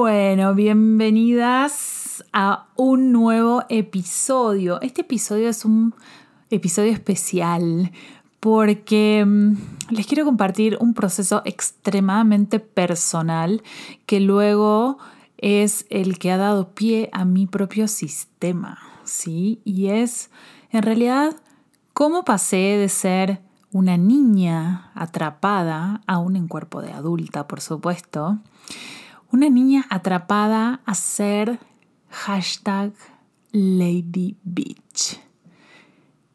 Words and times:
Bueno, 0.00 0.54
bienvenidas 0.54 2.24
a 2.32 2.68
un 2.76 3.10
nuevo 3.10 3.64
episodio. 3.68 4.80
Este 4.80 5.00
episodio 5.00 5.48
es 5.48 5.64
un 5.64 5.92
episodio 6.50 6.92
especial 6.92 7.90
porque 8.38 9.24
mm, 9.26 9.56
les 9.90 10.06
quiero 10.06 10.24
compartir 10.24 10.78
un 10.80 10.94
proceso 10.94 11.42
extremadamente 11.44 12.60
personal 12.60 13.64
que 14.06 14.20
luego 14.20 14.98
es 15.36 15.84
el 15.90 16.20
que 16.20 16.30
ha 16.30 16.36
dado 16.36 16.74
pie 16.74 17.10
a 17.12 17.24
mi 17.24 17.48
propio 17.48 17.88
sistema, 17.88 18.78
¿sí? 19.02 19.60
Y 19.64 19.88
es, 19.88 20.30
en 20.70 20.84
realidad, 20.84 21.34
cómo 21.92 22.24
pasé 22.24 22.56
de 22.56 22.88
ser 22.88 23.40
una 23.72 23.96
niña 23.96 24.92
atrapada, 24.94 26.02
aún 26.06 26.36
en 26.36 26.46
cuerpo 26.46 26.82
de 26.82 26.92
adulta, 26.92 27.48
por 27.48 27.60
supuesto, 27.60 28.38
una 29.30 29.50
niña 29.50 29.86
atrapada 29.90 30.80
a 30.86 30.94
ser 30.94 31.58
hashtag 32.10 32.92
Lady 33.52 34.36
Beach. 34.42 35.20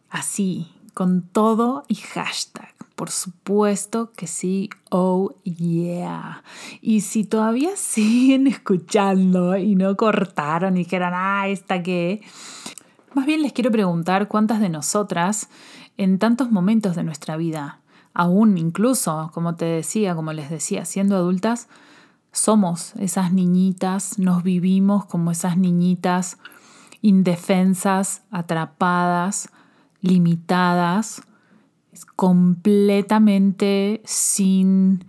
Así, 0.09 0.71
con 0.93 1.23
todo 1.23 1.83
y 1.87 1.95
hashtag. 1.95 2.73
Por 2.95 3.09
supuesto 3.09 4.11
que 4.15 4.27
sí, 4.27 4.69
oh 4.91 5.33
yeah. 5.43 6.43
Y 6.81 7.01
si 7.01 7.23
todavía 7.23 7.71
siguen 7.75 8.47
escuchando 8.47 9.57
y 9.57 9.75
no 9.75 9.97
cortaron 9.97 10.77
y 10.77 10.83
dijeron, 10.83 11.13
ah, 11.15 11.47
esta 11.47 11.81
qué. 11.81 12.21
Más 13.13 13.25
bien 13.25 13.41
les 13.41 13.53
quiero 13.53 13.71
preguntar 13.71 14.27
cuántas 14.27 14.59
de 14.59 14.69
nosotras, 14.69 15.49
en 15.97 16.19
tantos 16.19 16.51
momentos 16.51 16.95
de 16.95 17.03
nuestra 17.03 17.37
vida, 17.37 17.79
aún 18.13 18.57
incluso, 18.57 19.31
como 19.33 19.55
te 19.55 19.65
decía, 19.65 20.15
como 20.15 20.33
les 20.33 20.49
decía, 20.49 20.85
siendo 20.85 21.15
adultas, 21.15 21.67
somos 22.33 22.93
esas 22.95 23.31
niñitas, 23.31 24.19
nos 24.19 24.43
vivimos 24.43 25.05
como 25.05 25.31
esas 25.31 25.55
niñitas 25.55 26.39
indefensas, 27.01 28.23
atrapadas, 28.31 29.49
limitadas, 30.01 31.21
completamente 32.15 34.01
sin 34.03 35.05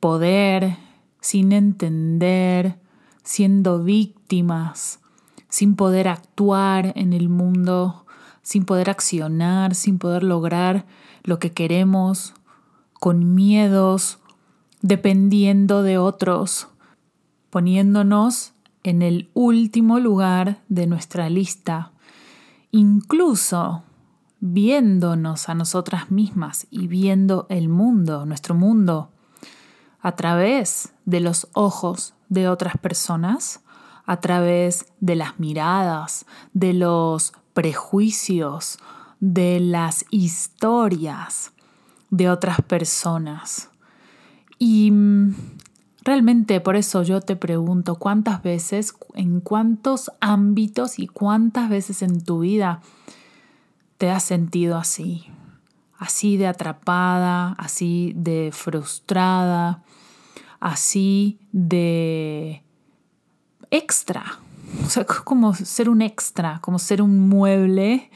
poder, 0.00 0.78
sin 1.20 1.52
entender, 1.52 2.78
siendo 3.22 3.84
víctimas, 3.84 5.00
sin 5.50 5.76
poder 5.76 6.08
actuar 6.08 6.94
en 6.96 7.12
el 7.12 7.28
mundo, 7.28 8.06
sin 8.40 8.64
poder 8.64 8.88
accionar, 8.88 9.74
sin 9.74 9.98
poder 9.98 10.22
lograr 10.22 10.86
lo 11.24 11.38
que 11.38 11.52
queremos, 11.52 12.32
con 13.00 13.34
miedos, 13.34 14.18
dependiendo 14.84 15.82
de 15.82 15.96
otros, 15.96 16.68
poniéndonos 17.48 18.52
en 18.82 19.00
el 19.00 19.30
último 19.32 19.98
lugar 19.98 20.58
de 20.68 20.86
nuestra 20.86 21.30
lista, 21.30 21.92
incluso 22.70 23.82
viéndonos 24.40 25.48
a 25.48 25.54
nosotras 25.54 26.10
mismas 26.10 26.66
y 26.70 26.86
viendo 26.86 27.46
el 27.48 27.70
mundo, 27.70 28.26
nuestro 28.26 28.54
mundo, 28.54 29.08
a 30.02 30.16
través 30.16 30.92
de 31.06 31.20
los 31.20 31.48
ojos 31.54 32.12
de 32.28 32.50
otras 32.50 32.76
personas, 32.76 33.62
a 34.04 34.20
través 34.20 34.92
de 35.00 35.16
las 35.16 35.40
miradas, 35.40 36.26
de 36.52 36.74
los 36.74 37.32
prejuicios, 37.54 38.78
de 39.18 39.60
las 39.60 40.04
historias 40.10 41.52
de 42.10 42.28
otras 42.28 42.60
personas. 42.60 43.70
Y 44.66 44.90
mm, 44.90 45.34
realmente 46.04 46.58
por 46.58 46.76
eso 46.76 47.02
yo 47.02 47.20
te 47.20 47.36
pregunto, 47.36 47.96
¿cuántas 47.96 48.42
veces, 48.42 48.94
en 49.12 49.40
cuántos 49.40 50.10
ámbitos 50.22 50.98
y 50.98 51.06
cuántas 51.06 51.68
veces 51.68 52.00
en 52.00 52.24
tu 52.24 52.38
vida 52.38 52.80
te 53.98 54.10
has 54.10 54.22
sentido 54.22 54.78
así? 54.78 55.26
Así 55.98 56.38
de 56.38 56.46
atrapada, 56.46 57.52
así 57.58 58.14
de 58.16 58.52
frustrada, 58.54 59.82
así 60.60 61.38
de 61.52 62.62
extra. 63.70 64.38
O 64.86 64.88
sea, 64.88 65.04
como 65.04 65.52
ser 65.52 65.90
un 65.90 66.00
extra, 66.00 66.60
como 66.62 66.78
ser 66.78 67.02
un 67.02 67.28
mueble 67.28 68.10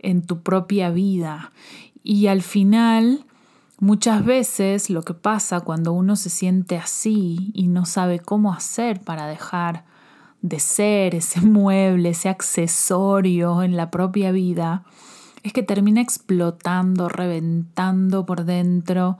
en 0.00 0.22
tu 0.22 0.42
propia 0.42 0.90
vida. 0.90 1.52
Y 2.02 2.26
al 2.26 2.42
final 2.42 3.24
Muchas 3.84 4.24
veces 4.24 4.88
lo 4.88 5.02
que 5.02 5.12
pasa 5.12 5.60
cuando 5.60 5.92
uno 5.92 6.16
se 6.16 6.30
siente 6.30 6.78
así 6.78 7.50
y 7.52 7.68
no 7.68 7.84
sabe 7.84 8.18
cómo 8.18 8.54
hacer 8.54 9.02
para 9.02 9.26
dejar 9.26 9.84
de 10.40 10.58
ser 10.58 11.14
ese 11.14 11.40
mueble, 11.42 12.08
ese 12.08 12.30
accesorio 12.30 13.62
en 13.62 13.76
la 13.76 13.90
propia 13.90 14.32
vida, 14.32 14.84
es 15.42 15.52
que 15.52 15.62
termina 15.62 16.00
explotando, 16.00 17.10
reventando 17.10 18.24
por 18.24 18.46
dentro 18.46 19.18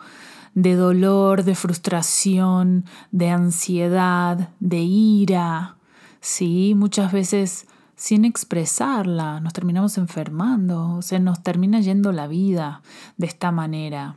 de 0.55 0.77
dolor, 0.77 1.45
de 1.45 1.57
frustración, 1.57 2.87
de 3.13 3.29
ansiedad, 3.29 4.49
de 4.61 4.79
ira. 4.79 5.77
Sí, 6.23 6.73
muchas 6.75 7.13
veces 7.13 7.67
sin 7.97 8.25
expresarla 8.25 9.41
nos 9.41 9.53
terminamos 9.53 9.99
enfermando, 9.99 10.95
o 10.97 11.03
sea, 11.03 11.19
nos 11.19 11.43
termina 11.43 11.81
yendo 11.81 12.13
la 12.13 12.27
vida 12.29 12.81
de 13.19 13.27
esta 13.27 13.53
manera. 13.53 14.17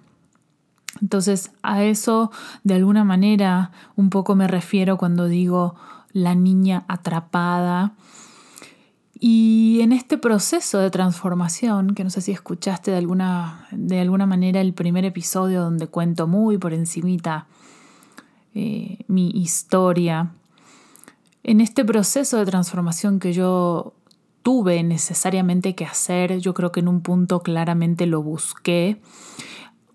Entonces 1.02 1.52
a 1.62 1.84
eso 1.84 2.32
de 2.64 2.76
alguna 2.76 3.04
manera 3.04 3.72
un 3.96 4.10
poco 4.10 4.36
me 4.36 4.48
refiero 4.48 4.98
cuando 4.98 5.26
digo 5.26 5.76
la 6.12 6.36
niña 6.36 6.86
atrapada. 6.88 7.94
Y 9.20 9.80
en 9.82 9.94
este 9.94 10.18
proceso 10.18 10.78
de 10.80 10.92
transformación, 10.92 11.96
que 11.96 12.04
no 12.04 12.10
sé 12.10 12.22
si 12.22 12.32
escuchaste 12.32 12.92
de 12.92 12.98
alguna, 12.98 13.68
de 13.72 14.00
alguna 14.00 14.28
manera 14.28 14.62
el 14.62 14.74
primer 14.74 15.06
episodio 15.06 15.64
donde 15.64 15.88
cuento 15.88 16.28
muy 16.28 16.60
por 16.60 16.74
encimita 16.74 17.48
eh, 18.54 19.00
mi 19.08 19.30
historia, 19.32 20.34
en 21.44 21.62
este 21.62 21.86
proceso 21.86 22.38
de 22.38 22.46
transformación 22.46 23.20
que 23.20 23.32
yo 23.32 23.94
tuve 24.44 24.84
necesariamente 24.84 25.76
que 25.76 25.86
hacer, 25.86 26.40
yo 26.40 26.54
creo 26.54 26.72
que 26.72 26.82
en 26.82 26.88
un 26.88 27.02
punto 27.02 27.42
claramente 27.42 28.06
lo 28.06 28.22
busqué, 28.22 29.02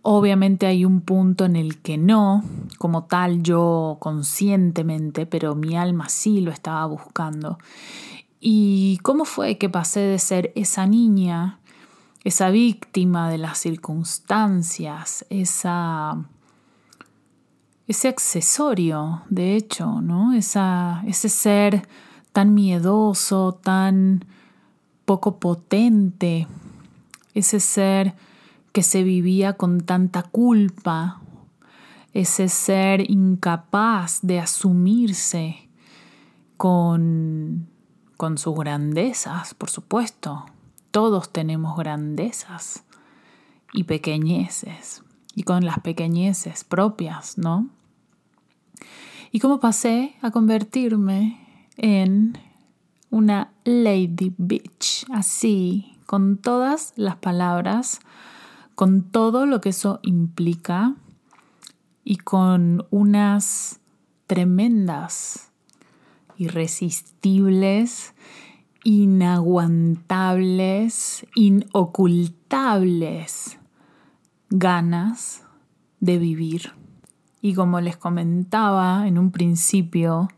Obviamente 0.02 0.66
hay 0.66 0.84
un 0.84 1.00
punto 1.00 1.44
en 1.44 1.54
el 1.54 1.80
que 1.80 1.96
no, 1.96 2.42
como 2.78 3.04
tal 3.04 3.42
yo 3.44 3.98
conscientemente, 4.00 5.26
pero 5.26 5.54
mi 5.54 5.76
alma 5.76 6.08
sí 6.08 6.40
lo 6.40 6.50
estaba 6.50 6.84
buscando. 6.86 7.58
¿Y 8.40 8.98
cómo 9.02 9.24
fue 9.24 9.58
que 9.58 9.68
pasé 9.68 10.00
de 10.00 10.18
ser 10.18 10.52
esa 10.56 10.86
niña, 10.86 11.60
esa 12.24 12.50
víctima 12.50 13.30
de 13.30 13.38
las 13.38 13.58
circunstancias, 13.58 15.24
esa, 15.30 16.24
ese 17.86 18.08
accesorio, 18.08 19.22
de 19.30 19.54
hecho, 19.54 20.00
¿no? 20.00 20.32
Esa, 20.32 21.04
ese 21.06 21.28
ser 21.28 21.86
tan 22.32 22.54
miedoso, 22.54 23.60
tan 23.62 24.24
poco 25.04 25.38
potente, 25.38 26.48
ese 27.34 27.60
ser 27.60 28.14
que 28.72 28.82
se 28.82 29.02
vivía 29.02 29.54
con 29.54 29.80
tanta 29.80 30.22
culpa, 30.22 31.20
ese 32.14 32.48
ser 32.48 33.10
incapaz 33.10 34.20
de 34.22 34.40
asumirse 34.40 35.68
con, 36.56 37.68
con 38.16 38.38
sus 38.38 38.54
grandezas, 38.54 39.54
por 39.54 39.70
supuesto. 39.70 40.46
Todos 40.90 41.32
tenemos 41.32 41.76
grandezas 41.76 42.84
y 43.72 43.84
pequeñeces, 43.84 45.02
y 45.34 45.44
con 45.44 45.64
las 45.64 45.80
pequeñeces 45.80 46.64
propias, 46.64 47.38
¿no? 47.38 47.68
Y 49.30 49.40
cómo 49.40 49.60
pasé 49.60 50.14
a 50.20 50.30
convertirme 50.30 51.40
en 51.78 52.38
una 53.08 53.52
lady 53.64 54.34
bitch, 54.36 55.06
así, 55.10 55.96
con 56.04 56.36
todas 56.36 56.92
las 56.96 57.16
palabras 57.16 58.00
con 58.82 59.04
todo 59.04 59.46
lo 59.46 59.60
que 59.60 59.68
eso 59.68 60.00
implica 60.02 60.96
y 62.02 62.16
con 62.16 62.84
unas 62.90 63.78
tremendas 64.26 65.52
irresistibles, 66.36 68.12
inaguantables, 68.82 71.24
inocultables 71.36 73.60
ganas 74.50 75.44
de 76.00 76.18
vivir. 76.18 76.72
Y 77.40 77.54
como 77.54 77.80
les 77.80 77.96
comentaba 77.96 79.06
en 79.06 79.16
un 79.16 79.30
principio, 79.30 80.28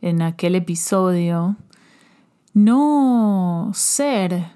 en 0.00 0.22
aquel 0.22 0.56
episodio, 0.56 1.54
no 2.54 3.70
ser 3.72 4.50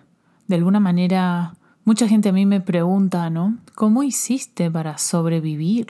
de 0.48 0.56
alguna 0.56 0.80
manera, 0.80 1.54
mucha 1.84 2.08
gente 2.08 2.28
a 2.28 2.32
mí 2.32 2.46
me 2.46 2.60
pregunta, 2.60 3.30
¿no? 3.30 3.58
¿Cómo 3.74 4.02
hiciste 4.02 4.70
para 4.70 4.98
sobrevivir 4.98 5.86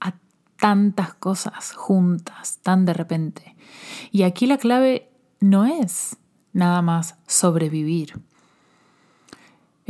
a 0.00 0.14
tantas 0.58 1.14
cosas 1.14 1.72
juntas, 1.72 2.58
tan 2.62 2.84
de 2.84 2.94
repente? 2.94 3.56
Y 4.10 4.22
aquí 4.22 4.46
la 4.46 4.58
clave 4.58 5.10
no 5.40 5.64
es 5.64 6.16
nada 6.52 6.82
más 6.82 7.16
sobrevivir 7.26 8.20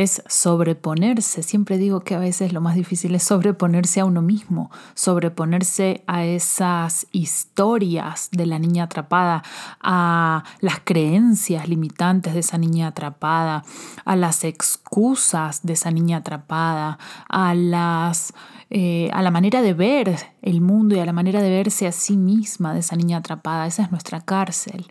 es 0.01 0.23
sobreponerse. 0.29 1.43
Siempre 1.43 1.79
digo 1.79 2.01
que 2.01 2.15
a 2.15 2.19
veces 2.19 2.53
lo 2.53 2.61
más 2.61 2.75
difícil 2.75 3.15
es 3.15 3.23
sobreponerse 3.23 4.01
a 4.01 4.05
uno 4.05 4.23
mismo, 4.23 4.71
sobreponerse 4.95 6.03
a 6.07 6.25
esas 6.25 7.07
historias 7.13 8.29
de 8.33 8.47
la 8.47 8.59
niña 8.59 8.85
atrapada, 8.85 9.43
a 9.81 10.45
las 10.61 10.81
creencias 10.81 11.69
limitantes 11.69 12.35
de 12.35 12.41
esa 12.41 12.59
niña 12.59 12.89
atrapada, 12.89 13.65
a 14.05 14.17
las 14.17 14.45
excusas 14.45 15.61
de 15.63 15.75
esa 15.75 15.91
niña 15.91 16.19
atrapada, 16.19 16.99
a 17.29 17.55
las 17.55 18.33
eh, 18.73 19.11
a 19.13 19.21
la 19.23 19.33
manera 19.33 19.63
de 19.63 19.75
ver 19.75 20.17
el 20.43 20.61
mundo 20.61 20.95
y 20.95 21.01
a 21.01 21.05
la 21.05 21.13
manera 21.13 21.43
de 21.43 21.51
verse 21.51 21.89
a 21.89 21.93
sí 21.93 22.17
misma 22.17 22.73
de 22.73 22.81
esa 22.81 22.95
niña 22.95 23.19
atrapada. 23.19 23.67
Esa 23.67 23.83
es 23.83 23.91
nuestra 23.91 24.21
cárcel. 24.21 24.87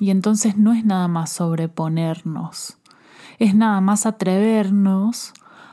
Y 0.00 0.10
entonces 0.10 0.56
no 0.56 0.72
es 0.72 0.84
nada 0.84 1.06
más 1.06 1.30
sobreponernos 1.30 2.79
es 3.40 3.54
nada 3.54 3.80
más 3.80 4.04
atrevernos 4.04 5.32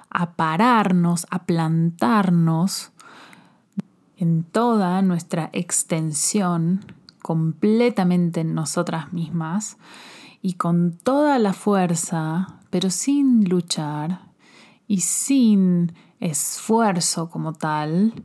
a 0.09 0.31
pararnos, 0.31 1.27
a 1.29 1.43
plantarnos 1.43 2.91
en 4.15 4.43
toda 4.43 5.01
nuestra 5.01 5.49
extensión, 5.51 6.85
completamente 7.21 8.39
en 8.39 8.55
nosotras 8.55 9.11
mismas 9.11 9.77
y 10.41 10.53
con 10.53 10.97
toda 10.97 11.39
la 11.39 11.51
fuerza, 11.51 12.59
pero 12.69 12.89
sin 12.89 13.49
luchar 13.49 14.21
y 14.87 15.01
sin 15.01 15.93
esfuerzo 16.21 17.29
como 17.29 17.51
tal, 17.51 18.23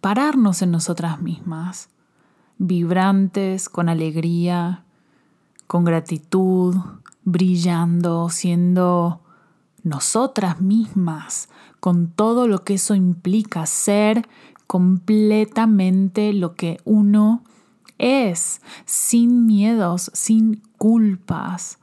pararnos 0.00 0.62
en 0.62 0.70
nosotras 0.70 1.20
mismas, 1.20 1.90
vibrantes, 2.56 3.68
con 3.68 3.90
alegría, 3.90 4.82
con 5.66 5.84
gratitud, 5.84 6.76
brillando, 7.26 8.30
siendo 8.30 9.20
nosotras 9.82 10.60
mismas, 10.60 11.48
con 11.80 12.08
todo 12.08 12.48
lo 12.48 12.64
que 12.64 12.74
eso 12.74 12.94
implica, 12.94 13.66
ser 13.66 14.26
completamente 14.66 16.32
lo 16.32 16.54
que 16.54 16.78
uno 16.84 17.42
es, 17.98 18.62
sin 18.84 19.44
miedos, 19.44 20.10
sin 20.14 20.62
culpas, 20.78 21.78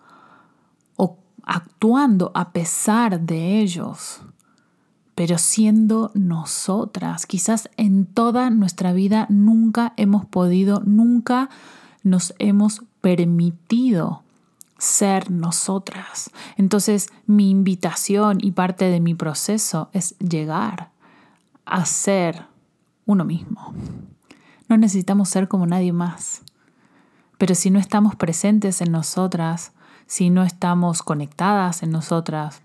o 0.95 1.17
actuando 1.43 2.31
a 2.33 2.51
pesar 2.51 3.19
de 3.19 3.59
ellos, 3.59 4.21
pero 5.13 5.37
siendo 5.37 6.11
nosotras. 6.13 7.25
Quizás 7.25 7.69
en 7.75 8.05
toda 8.05 8.49
nuestra 8.49 8.93
vida 8.93 9.27
nunca 9.29 9.93
hemos 9.97 10.25
podido, 10.25 10.81
nunca 10.85 11.49
nos 12.01 12.33
hemos 12.39 12.81
permitido 13.01 14.23
ser 14.83 15.31
nosotras. 15.31 16.29
Entonces 16.57 17.09
mi 17.25 17.49
invitación 17.49 18.39
y 18.41 18.51
parte 18.51 18.85
de 18.85 18.99
mi 18.99 19.15
proceso 19.15 19.89
es 19.93 20.17
llegar 20.19 20.91
a 21.65 21.85
ser 21.85 22.47
uno 23.05 23.23
mismo. 23.23 23.73
No 24.67 24.77
necesitamos 24.77 25.29
ser 25.29 25.47
como 25.47 25.65
nadie 25.65 25.93
más. 25.93 26.41
Pero 27.37 27.55
si 27.55 27.69
no 27.69 27.79
estamos 27.79 28.15
presentes 28.15 28.81
en 28.81 28.91
nosotras, 28.91 29.71
si 30.05 30.29
no 30.29 30.43
estamos 30.43 31.01
conectadas 31.01 31.81
en 31.81 31.91
nosotras, 31.91 32.61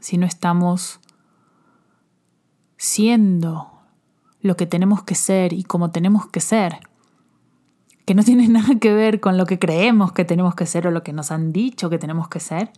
si 0.00 0.18
no 0.18 0.26
estamos 0.26 1.00
siendo 2.76 3.70
lo 4.42 4.56
que 4.56 4.66
tenemos 4.66 5.02
que 5.02 5.14
ser 5.14 5.54
y 5.54 5.64
como 5.64 5.90
tenemos 5.90 6.26
que 6.26 6.40
ser, 6.40 6.80
que 8.04 8.14
no 8.14 8.22
tiene 8.22 8.48
nada 8.48 8.78
que 8.80 8.92
ver 8.92 9.20
con 9.20 9.36
lo 9.36 9.46
que 9.46 9.58
creemos 9.58 10.12
que 10.12 10.24
tenemos 10.24 10.54
que 10.54 10.66
ser 10.66 10.86
o 10.86 10.90
lo 10.90 11.02
que 11.02 11.12
nos 11.12 11.30
han 11.30 11.52
dicho 11.52 11.90
que 11.90 11.98
tenemos 11.98 12.28
que 12.28 12.40
ser, 12.40 12.70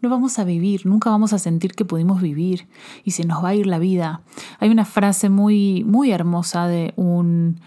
no 0.00 0.08
vamos 0.08 0.38
a 0.38 0.44
vivir, 0.44 0.86
nunca 0.86 1.10
vamos 1.10 1.32
a 1.32 1.38
sentir 1.38 1.74
que 1.74 1.84
pudimos 1.84 2.22
vivir 2.22 2.68
y 3.04 3.10
se 3.10 3.26
nos 3.26 3.44
va 3.44 3.50
a 3.50 3.54
ir 3.54 3.66
la 3.66 3.78
vida. 3.78 4.22
Hay 4.58 4.70
una 4.70 4.86
frase 4.86 5.28
muy, 5.28 5.84
muy 5.84 6.10
hermosa 6.10 6.66
de 6.66 6.94
un 6.96 7.60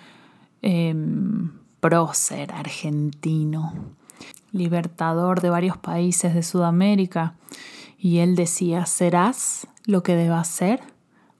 em, 0.64 1.52
prócer 1.80 2.52
argentino, 2.52 3.74
libertador 4.52 5.42
de 5.42 5.50
varios 5.50 5.78
países 5.78 6.34
de 6.34 6.42
Sudamérica, 6.42 7.36
y 7.98 8.18
él 8.18 8.36
decía, 8.36 8.86
serás 8.86 9.68
lo 9.86 10.04
que 10.04 10.16
debas 10.16 10.48
ser 10.48 10.82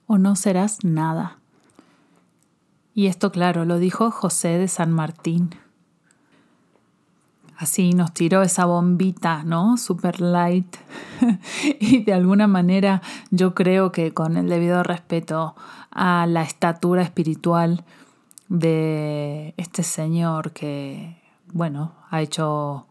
o 0.06 0.18
no 0.18 0.36
serás 0.36 0.84
nada. 0.84 1.38
Y 2.94 3.08
esto, 3.08 3.32
claro, 3.32 3.64
lo 3.64 3.78
dijo 3.78 4.12
José 4.12 4.56
de 4.56 4.68
San 4.68 4.92
Martín. 4.92 5.50
Así 7.56 7.92
nos 7.92 8.12
tiró 8.14 8.42
esa 8.42 8.66
bombita, 8.66 9.42
¿no? 9.42 9.76
Super 9.76 10.20
light. 10.20 10.76
y 11.80 12.04
de 12.04 12.12
alguna 12.12 12.46
manera 12.46 13.02
yo 13.30 13.54
creo 13.54 13.90
que 13.90 14.14
con 14.14 14.36
el 14.36 14.48
debido 14.48 14.82
respeto 14.84 15.56
a 15.90 16.26
la 16.26 16.42
estatura 16.42 17.02
espiritual 17.02 17.84
de 18.48 19.54
este 19.56 19.82
señor 19.82 20.52
que, 20.52 21.20
bueno, 21.52 21.94
ha 22.10 22.22
hecho 22.22 22.86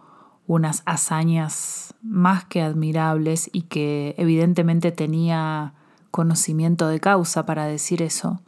unas 0.48 0.84
hazañas 0.86 1.94
más 2.02 2.44
que 2.44 2.62
admirables 2.62 3.50
y 3.54 3.64
que 3.64 4.16
evidentemente 4.18 4.92
tenía 4.92 5.74
conocimiento 6.12 6.88
de 6.88 7.00
causa 7.00 7.46
para 7.46 7.66
decir 7.66 8.02
eso 8.02 8.42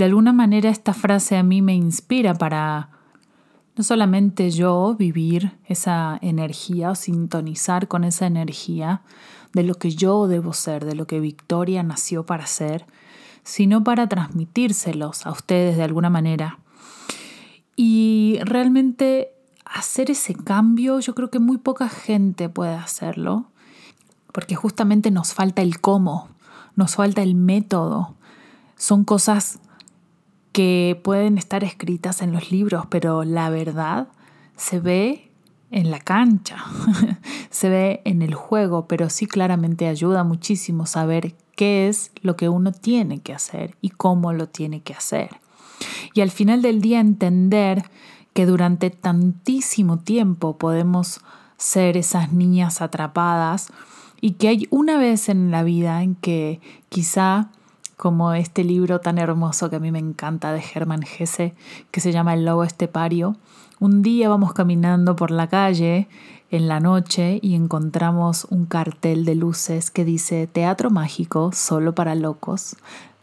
de 0.00 0.06
alguna 0.06 0.32
manera 0.32 0.70
esta 0.70 0.94
frase 0.94 1.36
a 1.36 1.42
mí 1.42 1.60
me 1.60 1.74
inspira 1.74 2.32
para 2.32 2.88
no 3.76 3.84
solamente 3.84 4.50
yo 4.50 4.94
vivir 4.98 5.58
esa 5.66 6.18
energía 6.22 6.92
o 6.92 6.94
sintonizar 6.94 7.86
con 7.86 8.04
esa 8.04 8.26
energía 8.26 9.02
de 9.52 9.62
lo 9.62 9.74
que 9.74 9.90
yo 9.90 10.26
debo 10.26 10.54
ser, 10.54 10.86
de 10.86 10.94
lo 10.94 11.06
que 11.06 11.20
Victoria 11.20 11.82
nació 11.82 12.24
para 12.24 12.46
ser, 12.46 12.86
sino 13.42 13.84
para 13.84 14.08
transmitírselos 14.08 15.26
a 15.26 15.32
ustedes 15.32 15.76
de 15.76 15.82
alguna 15.82 16.08
manera. 16.08 16.60
Y 17.76 18.38
realmente 18.40 19.34
hacer 19.66 20.10
ese 20.10 20.34
cambio, 20.34 21.00
yo 21.00 21.14
creo 21.14 21.28
que 21.28 21.40
muy 21.40 21.58
poca 21.58 21.90
gente 21.90 22.48
puede 22.48 22.72
hacerlo, 22.72 23.50
porque 24.32 24.54
justamente 24.54 25.10
nos 25.10 25.34
falta 25.34 25.60
el 25.60 25.78
cómo, 25.78 26.30
nos 26.74 26.94
falta 26.94 27.20
el 27.20 27.34
método. 27.34 28.14
Son 28.76 29.04
cosas 29.04 29.60
pueden 31.02 31.38
estar 31.38 31.64
escritas 31.64 32.22
en 32.22 32.32
los 32.32 32.50
libros, 32.50 32.86
pero 32.88 33.24
la 33.24 33.50
verdad 33.50 34.08
se 34.56 34.80
ve 34.80 35.30
en 35.70 35.90
la 35.90 36.00
cancha, 36.00 36.64
se 37.50 37.68
ve 37.68 38.02
en 38.04 38.22
el 38.22 38.34
juego, 38.34 38.86
pero 38.86 39.08
sí 39.10 39.26
claramente 39.26 39.86
ayuda 39.86 40.24
muchísimo 40.24 40.86
saber 40.86 41.34
qué 41.56 41.88
es 41.88 42.10
lo 42.22 42.36
que 42.36 42.48
uno 42.48 42.72
tiene 42.72 43.20
que 43.20 43.32
hacer 43.32 43.76
y 43.80 43.90
cómo 43.90 44.32
lo 44.32 44.48
tiene 44.48 44.80
que 44.82 44.94
hacer. 44.94 45.30
Y 46.14 46.20
al 46.20 46.30
final 46.30 46.62
del 46.62 46.80
día 46.80 47.00
entender 47.00 47.84
que 48.32 48.46
durante 48.46 48.90
tantísimo 48.90 49.98
tiempo 49.98 50.58
podemos 50.58 51.20
ser 51.56 51.96
esas 51.96 52.32
niñas 52.32 52.80
atrapadas 52.80 53.68
y 54.20 54.32
que 54.32 54.48
hay 54.48 54.66
una 54.70 54.98
vez 54.98 55.28
en 55.28 55.50
la 55.50 55.62
vida 55.62 56.02
en 56.02 56.14
que 56.14 56.60
quizá 56.88 57.50
como 58.00 58.32
este 58.32 58.64
libro 58.64 59.00
tan 59.00 59.18
hermoso 59.18 59.68
que 59.68 59.76
a 59.76 59.78
mí 59.78 59.92
me 59.92 59.98
encanta 59.98 60.54
de 60.54 60.64
Hermann 60.74 61.02
Hesse, 61.02 61.52
que 61.90 62.00
se 62.00 62.12
llama 62.12 62.32
El 62.32 62.46
lobo 62.46 62.64
estepario. 62.64 63.36
Un 63.78 64.00
día 64.00 64.30
vamos 64.30 64.54
caminando 64.54 65.16
por 65.16 65.30
la 65.30 65.48
calle 65.48 66.08
en 66.50 66.66
la 66.66 66.80
noche 66.80 67.40
y 67.42 67.54
encontramos 67.54 68.46
un 68.48 68.64
cartel 68.64 69.26
de 69.26 69.34
luces 69.34 69.90
que 69.90 70.06
dice 70.06 70.46
Teatro 70.46 70.88
Mágico 70.88 71.50
solo 71.52 71.94
para 71.94 72.14
locos. 72.14 72.74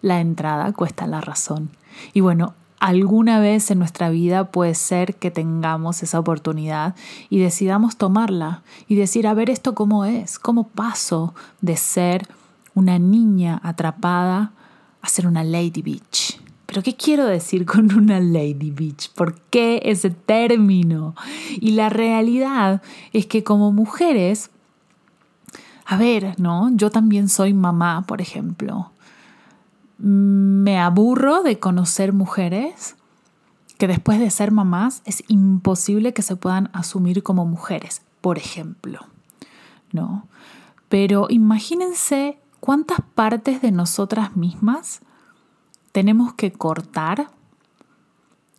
La 0.04 0.22
entrada 0.22 0.72
cuesta 0.74 1.08
la 1.08 1.22
razón. 1.22 1.72
Y 2.14 2.22
bueno, 2.22 2.54
alguna 2.80 3.40
vez 3.40 3.72
en 3.72 3.80
nuestra 3.80 4.12
vida 4.12 4.52
puede 4.52 4.76
ser 4.76 5.16
que 5.16 5.32
tengamos 5.32 6.04
esa 6.04 6.20
oportunidad 6.20 6.94
y 7.32 7.40
decidamos 7.40 7.98
tomarla 7.98 8.62
y 8.88 8.94
decir, 8.94 9.26
a 9.26 9.34
ver 9.34 9.50
esto 9.50 9.74
cómo 9.74 10.06
es, 10.06 10.38
cómo 10.38 10.68
paso 10.68 11.34
de 11.62 11.78
ser 11.78 12.28
una 12.76 13.00
niña 13.00 13.60
atrapada 13.64 14.52
a 15.02 15.10
ser 15.10 15.28
una 15.28 15.44
Lady 15.44 15.82
Beach. 15.82 16.40
Pero 16.68 16.84
¿qué 16.84 16.96
quiero 16.96 17.26
decir 17.26 17.66
con 17.66 17.92
una 17.96 18.20
lady 18.20 18.72
bitch? 18.72 19.12
¿Por 19.14 19.40
qué 19.50 19.82
ese 19.86 20.12
término? 20.12 21.16
Y 21.60 21.72
la 21.72 21.90
realidad 21.90 22.82
es 23.14 23.26
que 23.26 23.44
como 23.44 23.72
mujeres, 23.72 24.52
a 25.86 25.98
ver, 25.98 26.40
¿no? 26.40 26.70
Yo 26.76 26.92
también 26.92 27.30
soy 27.30 27.54
mamá, 27.54 28.04
por 28.06 28.22
ejemplo. 28.22 28.92
Me 29.98 30.78
aburro 30.78 31.42
de 31.42 31.58
conocer 31.58 32.12
mujeres 32.12 32.98
que 33.78 33.88
después 33.88 34.20
de 34.20 34.30
ser 34.30 34.52
mamás 34.52 35.02
es 35.06 35.24
imposible 35.30 36.14
que 36.14 36.22
se 36.22 36.36
puedan 36.36 36.70
asumir 36.74 37.24
como 37.24 37.46
mujeres, 37.46 38.02
por 38.20 38.38
ejemplo. 38.38 39.00
¿No? 39.94 40.28
Pero 40.90 41.28
imagínense 41.30 42.38
cuántas 42.60 43.00
partes 43.16 43.62
de 43.62 43.72
nosotras 43.72 44.36
mismas 44.36 45.02
tenemos 45.92 46.34
que 46.34 46.52
cortar, 46.52 47.30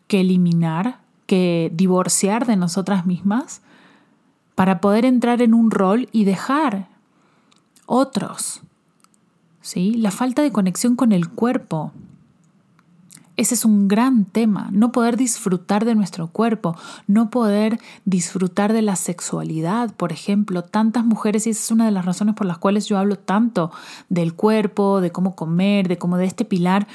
que 0.06 0.20
eliminar, 0.20 1.00
que 1.26 1.70
divorciar 1.74 2.46
de 2.46 2.56
nosotras 2.56 3.06
mismas 3.06 3.60
para 4.54 4.80
poder 4.80 5.04
entrar 5.04 5.42
en 5.42 5.54
un 5.54 5.70
rol 5.70 6.08
y 6.10 6.24
dejar 6.24 6.88
otros. 7.86 8.62
¿Sí? 9.60 9.94
La 9.94 10.10
falta 10.10 10.42
de 10.42 10.50
conexión 10.50 10.96
con 10.96 11.12
el 11.12 11.28
cuerpo. 11.28 11.92
Ese 13.38 13.54
es 13.54 13.64
un 13.64 13.86
gran 13.86 14.24
tema, 14.24 14.68
no 14.72 14.90
poder 14.90 15.16
disfrutar 15.16 15.84
de 15.84 15.94
nuestro 15.94 16.26
cuerpo, 16.26 16.76
no 17.06 17.30
poder 17.30 17.78
disfrutar 18.04 18.72
de 18.72 18.82
la 18.82 18.96
sexualidad, 18.96 19.94
por 19.94 20.10
ejemplo. 20.10 20.62
Tantas 20.62 21.04
mujeres, 21.04 21.46
y 21.46 21.50
esa 21.50 21.60
es 21.60 21.70
una 21.70 21.84
de 21.84 21.92
las 21.92 22.04
razones 22.04 22.34
por 22.34 22.48
las 22.48 22.58
cuales 22.58 22.86
yo 22.86 22.98
hablo 22.98 23.16
tanto 23.16 23.70
del 24.08 24.34
cuerpo, 24.34 25.00
de 25.00 25.12
cómo 25.12 25.36
comer, 25.36 25.86
de 25.86 25.98
cómo 25.98 26.16
de 26.16 26.24
este 26.26 26.44
pilar 26.44 26.88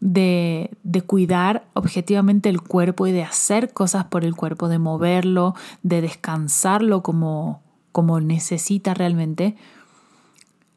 de, 0.00 0.70
de, 0.84 1.02
cuidar 1.02 1.66
objetivamente 1.74 2.48
el 2.48 2.62
cuerpo 2.62 3.06
y 3.06 3.12
de 3.12 3.22
hacer 3.22 3.74
cosas 3.74 4.06
por 4.06 4.24
el 4.24 4.34
cuerpo, 4.34 4.68
de 4.68 4.78
moverlo, 4.78 5.54
de 5.82 6.00
descansarlo 6.00 7.02
como, 7.02 7.62
como 7.92 8.20
necesita 8.20 8.94
realmente, 8.94 9.54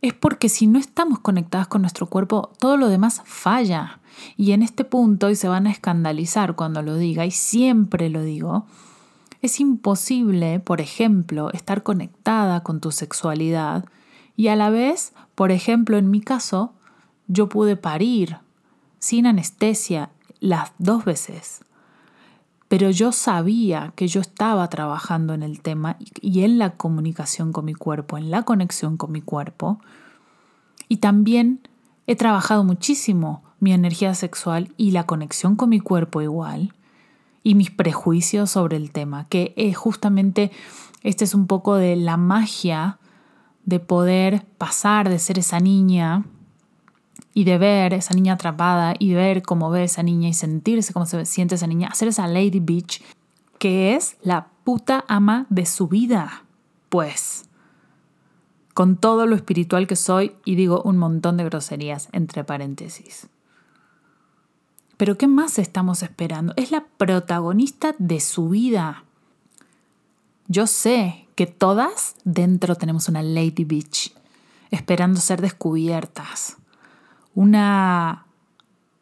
es 0.01 0.13
porque 0.13 0.49
si 0.49 0.67
no 0.67 0.79
estamos 0.79 1.19
conectadas 1.19 1.67
con 1.67 1.81
nuestro 1.81 2.07
cuerpo, 2.07 2.51
todo 2.59 2.77
lo 2.77 2.89
demás 2.89 3.21
falla. 3.25 3.99
Y 4.35 4.51
en 4.51 4.63
este 4.63 4.83
punto, 4.83 5.29
y 5.29 5.35
se 5.35 5.47
van 5.47 5.67
a 5.67 5.71
escandalizar 5.71 6.55
cuando 6.55 6.81
lo 6.81 6.95
diga, 6.95 7.25
y 7.25 7.31
siempre 7.31 8.09
lo 8.09 8.23
digo, 8.23 8.65
es 9.41 9.59
imposible, 9.59 10.59
por 10.59 10.81
ejemplo, 10.81 11.51
estar 11.51 11.83
conectada 11.83 12.63
con 12.63 12.79
tu 12.79 12.91
sexualidad 12.91 13.85
y 14.35 14.49
a 14.49 14.55
la 14.55 14.69
vez, 14.69 15.13
por 15.35 15.51
ejemplo, 15.51 15.97
en 15.97 16.09
mi 16.11 16.21
caso, 16.21 16.73
yo 17.27 17.49
pude 17.49 17.75
parir 17.75 18.37
sin 18.99 19.25
anestesia 19.25 20.11
las 20.39 20.71
dos 20.77 21.05
veces. 21.05 21.61
Pero 22.67 22.89
yo 22.89 23.11
sabía 23.11 23.93
que 23.95 24.07
yo 24.07 24.19
estaba 24.19 24.67
trabajando 24.69 25.33
en 25.33 25.43
el 25.43 25.61
tema 25.61 25.97
y 26.21 26.43
en 26.43 26.57
la 26.57 26.71
comunicación 26.71 27.53
con 27.53 27.65
mi 27.65 27.73
cuerpo, 27.73 28.17
en 28.17 28.29
la 28.29 28.43
conexión 28.43 28.97
con 28.97 29.11
mi 29.11 29.21
cuerpo. 29.21 29.79
Y 30.89 30.97
también 30.97 31.61
he 32.07 32.15
trabajado 32.15 32.63
muchísimo 32.63 33.43
mi 33.59 33.71
energía 33.71 34.13
sexual 34.15 34.73
y 34.77 34.91
la 34.91 35.05
conexión 35.05 35.55
con 35.55 35.69
mi 35.69 35.79
cuerpo 35.79 36.21
igual. 36.21 36.73
Y 37.41 37.55
mis 37.55 37.71
prejuicios 37.71 38.51
sobre 38.51 38.75
el 38.75 38.91
tema, 38.91 39.27
que 39.29 39.53
es 39.55 39.77
justamente, 39.77 40.51
este 41.03 41.23
es 41.23 41.33
un 41.33 41.47
poco 41.47 41.75
de 41.75 41.95
la 41.95 42.17
magia 42.17 42.99
de 43.63 43.79
poder 43.79 44.45
pasar 44.57 45.07
de 45.07 45.19
ser 45.19 45.39
esa 45.39 45.59
niña 45.59 46.25
y 47.37 47.43
de 47.43 47.59
ver 47.59 47.93
esa 47.93 48.15
niña 48.15 48.33
atrapada 48.33 48.95
y 48.97 49.13
ver 49.13 49.43
cómo 49.43 49.69
ve 49.69 49.83
esa 49.83 50.01
niña 50.01 50.27
y 50.27 50.33
sentirse 50.33 50.91
cómo 50.91 51.05
se 51.05 51.23
siente 51.25 51.53
esa 51.53 51.67
niña, 51.67 51.87
hacer 51.89 52.07
esa 52.07 52.25
Lady 52.25 52.59
Bitch 52.59 53.03
que 53.59 53.93
es 53.93 54.17
la 54.23 54.47
puta 54.63 55.05
ama 55.07 55.45
de 55.51 55.67
su 55.67 55.87
vida. 55.87 56.45
Pues, 56.89 57.45
con 58.73 58.97
todo 58.97 59.27
lo 59.27 59.35
espiritual 59.35 59.85
que 59.85 59.95
soy 59.95 60.31
y 60.45 60.55
digo 60.55 60.81
un 60.81 60.97
montón 60.97 61.37
de 61.37 61.43
groserías 61.43 62.09
entre 62.11 62.43
paréntesis. 62.43 63.27
Pero 64.97 65.19
¿qué 65.19 65.27
más 65.27 65.59
estamos 65.59 66.01
esperando? 66.01 66.53
Es 66.55 66.71
la 66.71 66.85
protagonista 66.97 67.93
de 67.99 68.19
su 68.19 68.49
vida. 68.49 69.03
Yo 70.47 70.65
sé 70.65 71.27
que 71.35 71.45
todas 71.45 72.15
dentro 72.23 72.73
tenemos 72.73 73.07
una 73.07 73.21
Lady 73.21 73.63
Bitch 73.63 74.15
esperando 74.71 75.19
ser 75.19 75.39
descubiertas 75.39 76.57
una 77.37 78.25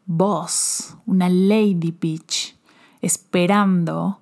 voz, 0.06 0.98
una 1.06 1.30
lady 1.30 1.96
bitch, 1.98 2.58
esperando 3.00 4.20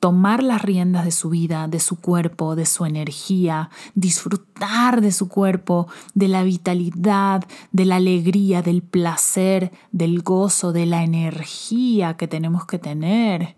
tomar 0.00 0.42
las 0.42 0.62
riendas 0.62 1.04
de 1.04 1.10
su 1.10 1.28
vida, 1.28 1.68
de 1.68 1.78
su 1.78 2.00
cuerpo, 2.00 2.56
de 2.56 2.64
su 2.64 2.86
energía, 2.86 3.68
disfrutar 3.94 5.02
de 5.02 5.12
su 5.12 5.28
cuerpo, 5.28 5.88
de 6.14 6.28
la 6.28 6.42
vitalidad, 6.42 7.44
de 7.70 7.84
la 7.84 7.96
alegría, 7.96 8.62
del 8.62 8.80
placer, 8.80 9.72
del 9.92 10.22
gozo, 10.22 10.72
de 10.72 10.86
la 10.86 11.04
energía 11.04 12.16
que 12.16 12.28
tenemos 12.28 12.64
que 12.64 12.78
tener, 12.78 13.56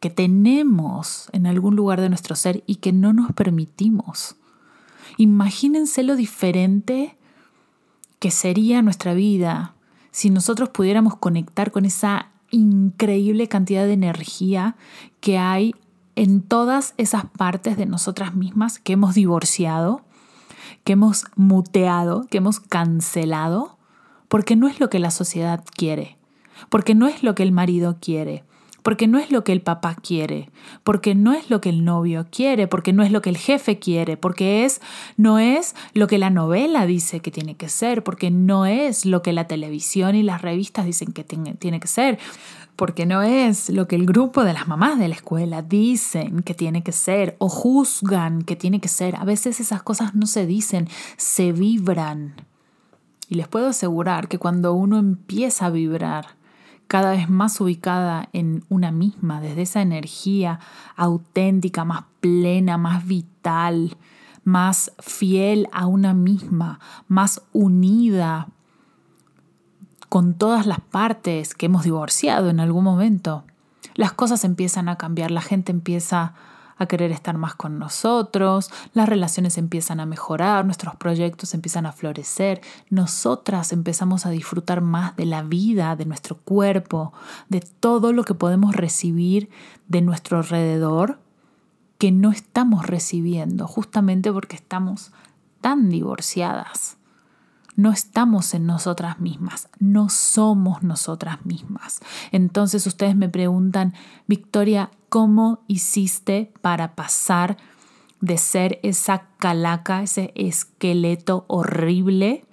que 0.00 0.08
tenemos 0.08 1.28
en 1.32 1.46
algún 1.46 1.76
lugar 1.76 2.00
de 2.00 2.08
nuestro 2.08 2.34
ser 2.34 2.64
y 2.66 2.76
que 2.76 2.94
no 2.94 3.12
nos 3.12 3.30
permitimos. 3.32 4.36
Imagínense 5.18 6.02
lo 6.02 6.16
diferente 6.16 7.18
que 8.20 8.30
sería 8.30 8.82
nuestra 8.82 9.14
vida 9.14 9.74
si 10.12 10.30
nosotros 10.30 10.68
pudiéramos 10.68 11.16
conectar 11.16 11.72
con 11.72 11.84
esa 11.84 12.28
increíble 12.50 13.48
cantidad 13.48 13.86
de 13.86 13.94
energía 13.94 14.76
que 15.20 15.38
hay 15.38 15.74
en 16.16 16.42
todas 16.42 16.94
esas 16.98 17.24
partes 17.24 17.76
de 17.76 17.86
nosotras 17.86 18.34
mismas 18.34 18.78
que 18.78 18.92
hemos 18.92 19.14
divorciado, 19.14 20.02
que 20.84 20.92
hemos 20.92 21.24
muteado, 21.34 22.26
que 22.28 22.38
hemos 22.38 22.60
cancelado, 22.60 23.78
porque 24.28 24.54
no 24.54 24.68
es 24.68 24.80
lo 24.80 24.90
que 24.90 24.98
la 24.98 25.10
sociedad 25.10 25.64
quiere, 25.76 26.18
porque 26.68 26.94
no 26.94 27.06
es 27.06 27.22
lo 27.22 27.34
que 27.34 27.42
el 27.42 27.52
marido 27.52 27.96
quiere, 28.00 28.44
porque 28.82 29.06
no 29.06 29.18
es 29.18 29.30
lo 29.30 29.44
que 29.44 29.52
el 29.52 29.62
papá 29.62 29.94
quiere, 29.94 30.50
porque 30.84 31.14
no 31.14 31.32
es 31.32 31.50
lo 31.50 31.60
que 31.60 31.68
el 31.68 31.84
novio 31.84 32.26
quiere, 32.30 32.66
porque 32.66 32.92
no 32.92 33.02
es 33.02 33.10
lo 33.10 33.22
que 33.22 33.30
el 33.30 33.36
jefe 33.36 33.78
quiere, 33.78 34.16
porque 34.16 34.64
es 34.64 34.80
no 35.16 35.38
es 35.38 35.74
lo 35.94 36.06
que 36.06 36.18
la 36.18 36.30
novela 36.30 36.86
dice 36.86 37.20
que 37.20 37.30
tiene 37.30 37.56
que 37.56 37.68
ser, 37.68 38.02
porque 38.02 38.30
no 38.30 38.66
es 38.66 39.06
lo 39.06 39.22
que 39.22 39.32
la 39.32 39.46
televisión 39.46 40.14
y 40.14 40.22
las 40.22 40.42
revistas 40.42 40.86
dicen 40.86 41.12
que 41.12 41.24
tiene, 41.24 41.80
que 41.80 41.88
ser, 41.88 42.18
porque 42.76 43.06
no 43.06 43.22
es 43.22 43.70
lo 43.70 43.86
que 43.86 43.96
el 43.96 44.06
grupo 44.06 44.44
de 44.44 44.52
las 44.52 44.68
mamás 44.68 44.98
de 44.98 45.08
la 45.08 45.14
escuela 45.14 45.62
dicen 45.62 46.42
que 46.42 46.54
tiene 46.54 46.82
que 46.82 46.92
ser 46.92 47.36
o 47.38 47.48
juzgan 47.48 48.42
que 48.42 48.56
tiene 48.56 48.80
que 48.80 48.88
ser. 48.88 49.16
A 49.16 49.24
veces 49.24 49.60
esas 49.60 49.82
cosas 49.82 50.14
no 50.14 50.26
se 50.26 50.46
dicen, 50.46 50.88
se 51.16 51.52
vibran. 51.52 52.34
Y 53.28 53.36
les 53.36 53.46
puedo 53.46 53.68
asegurar 53.68 54.26
que 54.26 54.38
cuando 54.38 54.74
uno 54.74 54.98
empieza 54.98 55.66
a 55.66 55.70
vibrar, 55.70 56.39
cada 56.90 57.12
vez 57.12 57.30
más 57.30 57.60
ubicada 57.60 58.28
en 58.32 58.64
una 58.68 58.90
misma, 58.90 59.40
desde 59.40 59.62
esa 59.62 59.80
energía 59.80 60.58
auténtica, 60.96 61.84
más 61.84 62.06
plena, 62.18 62.78
más 62.78 63.06
vital, 63.06 63.96
más 64.42 64.90
fiel 64.98 65.68
a 65.70 65.86
una 65.86 66.14
misma, 66.14 66.80
más 67.06 67.42
unida 67.52 68.48
con 70.08 70.34
todas 70.34 70.66
las 70.66 70.80
partes 70.80 71.54
que 71.54 71.66
hemos 71.66 71.84
divorciado 71.84 72.50
en 72.50 72.58
algún 72.58 72.82
momento. 72.82 73.44
Las 73.94 74.10
cosas 74.10 74.42
empiezan 74.42 74.88
a 74.88 74.98
cambiar, 74.98 75.30
la 75.30 75.42
gente 75.42 75.70
empieza 75.70 76.34
a 76.80 76.86
querer 76.86 77.12
estar 77.12 77.36
más 77.36 77.54
con 77.54 77.78
nosotros, 77.78 78.70
las 78.94 79.08
relaciones 79.08 79.58
empiezan 79.58 80.00
a 80.00 80.06
mejorar, 80.06 80.64
nuestros 80.64 80.96
proyectos 80.96 81.54
empiezan 81.54 81.84
a 81.84 81.92
florecer, 81.92 82.62
nosotras 82.88 83.72
empezamos 83.72 84.24
a 84.24 84.30
disfrutar 84.30 84.80
más 84.80 85.14
de 85.14 85.26
la 85.26 85.42
vida, 85.42 85.94
de 85.94 86.06
nuestro 86.06 86.38
cuerpo, 86.38 87.12
de 87.50 87.60
todo 87.60 88.12
lo 88.14 88.24
que 88.24 88.34
podemos 88.34 88.74
recibir 88.74 89.50
de 89.88 90.00
nuestro 90.00 90.38
alrededor 90.38 91.20
que 91.98 92.10
no 92.12 92.30
estamos 92.30 92.86
recibiendo, 92.86 93.68
justamente 93.68 94.32
porque 94.32 94.56
estamos 94.56 95.12
tan 95.60 95.90
divorciadas 95.90 96.96
no 97.76 97.90
estamos 97.90 98.54
en 98.54 98.66
nosotras 98.66 99.20
mismas, 99.20 99.68
no 99.78 100.08
somos 100.08 100.82
nosotras 100.82 101.44
mismas. 101.44 102.00
Entonces 102.32 102.86
ustedes 102.86 103.16
me 103.16 103.28
preguntan, 103.28 103.94
Victoria, 104.26 104.90
¿cómo 105.08 105.60
hiciste 105.66 106.52
para 106.60 106.94
pasar 106.94 107.56
de 108.20 108.38
ser 108.38 108.80
esa 108.82 109.28
calaca, 109.38 110.02
ese 110.02 110.32
esqueleto 110.34 111.44
horrible? 111.48 112.44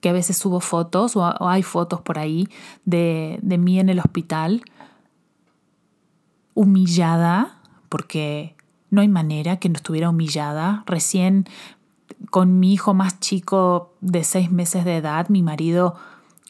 Que 0.00 0.10
a 0.10 0.12
veces 0.12 0.36
subo 0.36 0.60
fotos 0.60 1.16
o 1.16 1.48
hay 1.48 1.62
fotos 1.62 2.00
por 2.00 2.18
ahí 2.18 2.48
de, 2.84 3.38
de 3.42 3.58
mí 3.58 3.80
en 3.80 3.88
el 3.88 3.98
hospital, 3.98 4.62
humillada, 6.54 7.58
porque 7.88 8.56
no 8.90 9.00
hay 9.00 9.08
manera 9.08 9.58
que 9.58 9.68
no 9.68 9.76
estuviera 9.76 10.10
humillada. 10.10 10.84
Recién 10.86 11.46
con 12.30 12.58
mi 12.58 12.72
hijo 12.72 12.94
más 12.94 13.20
chico 13.20 13.94
de 14.00 14.24
seis 14.24 14.50
meses 14.50 14.84
de 14.84 14.96
edad, 14.96 15.28
mi 15.28 15.42
marido 15.42 15.96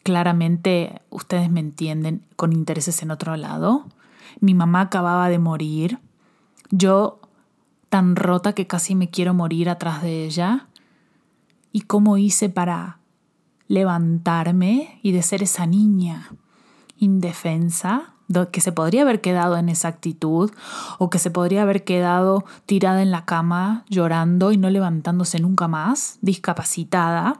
claramente 0.02 1.00
ustedes 1.10 1.50
me 1.50 1.60
entienden, 1.60 2.22
con 2.36 2.52
intereses 2.52 3.02
en 3.02 3.10
otro 3.10 3.36
lado. 3.36 3.86
Mi 4.40 4.54
mamá 4.54 4.82
acababa 4.82 5.28
de 5.28 5.38
morir. 5.38 5.98
Yo 6.70 7.20
tan 7.88 8.16
rota 8.16 8.52
que 8.52 8.66
casi 8.66 8.94
me 8.94 9.10
quiero 9.10 9.34
morir 9.34 9.68
atrás 9.68 10.02
de 10.02 10.24
ella. 10.24 10.68
¿Y 11.72 11.82
cómo 11.82 12.18
hice 12.18 12.48
para 12.48 12.98
levantarme 13.68 15.00
y 15.02 15.12
de 15.12 15.22
ser 15.22 15.42
esa 15.42 15.66
niña 15.66 16.30
indefensa 16.98 18.16
que 18.50 18.60
se 18.60 18.72
podría 18.72 19.02
haber 19.02 19.20
quedado 19.20 19.56
en 19.56 19.68
esa 19.68 19.88
actitud 19.88 20.50
o 20.98 21.10
que 21.10 21.18
se 21.18 21.30
podría 21.30 21.62
haber 21.62 21.84
quedado 21.84 22.44
tirada 22.66 23.02
en 23.02 23.10
la 23.10 23.24
cama 23.24 23.84
llorando 23.88 24.52
y 24.52 24.56
no 24.56 24.68
levantándose 24.68 25.38
nunca 25.38 25.68
más, 25.68 26.18
discapacitada, 26.22 27.38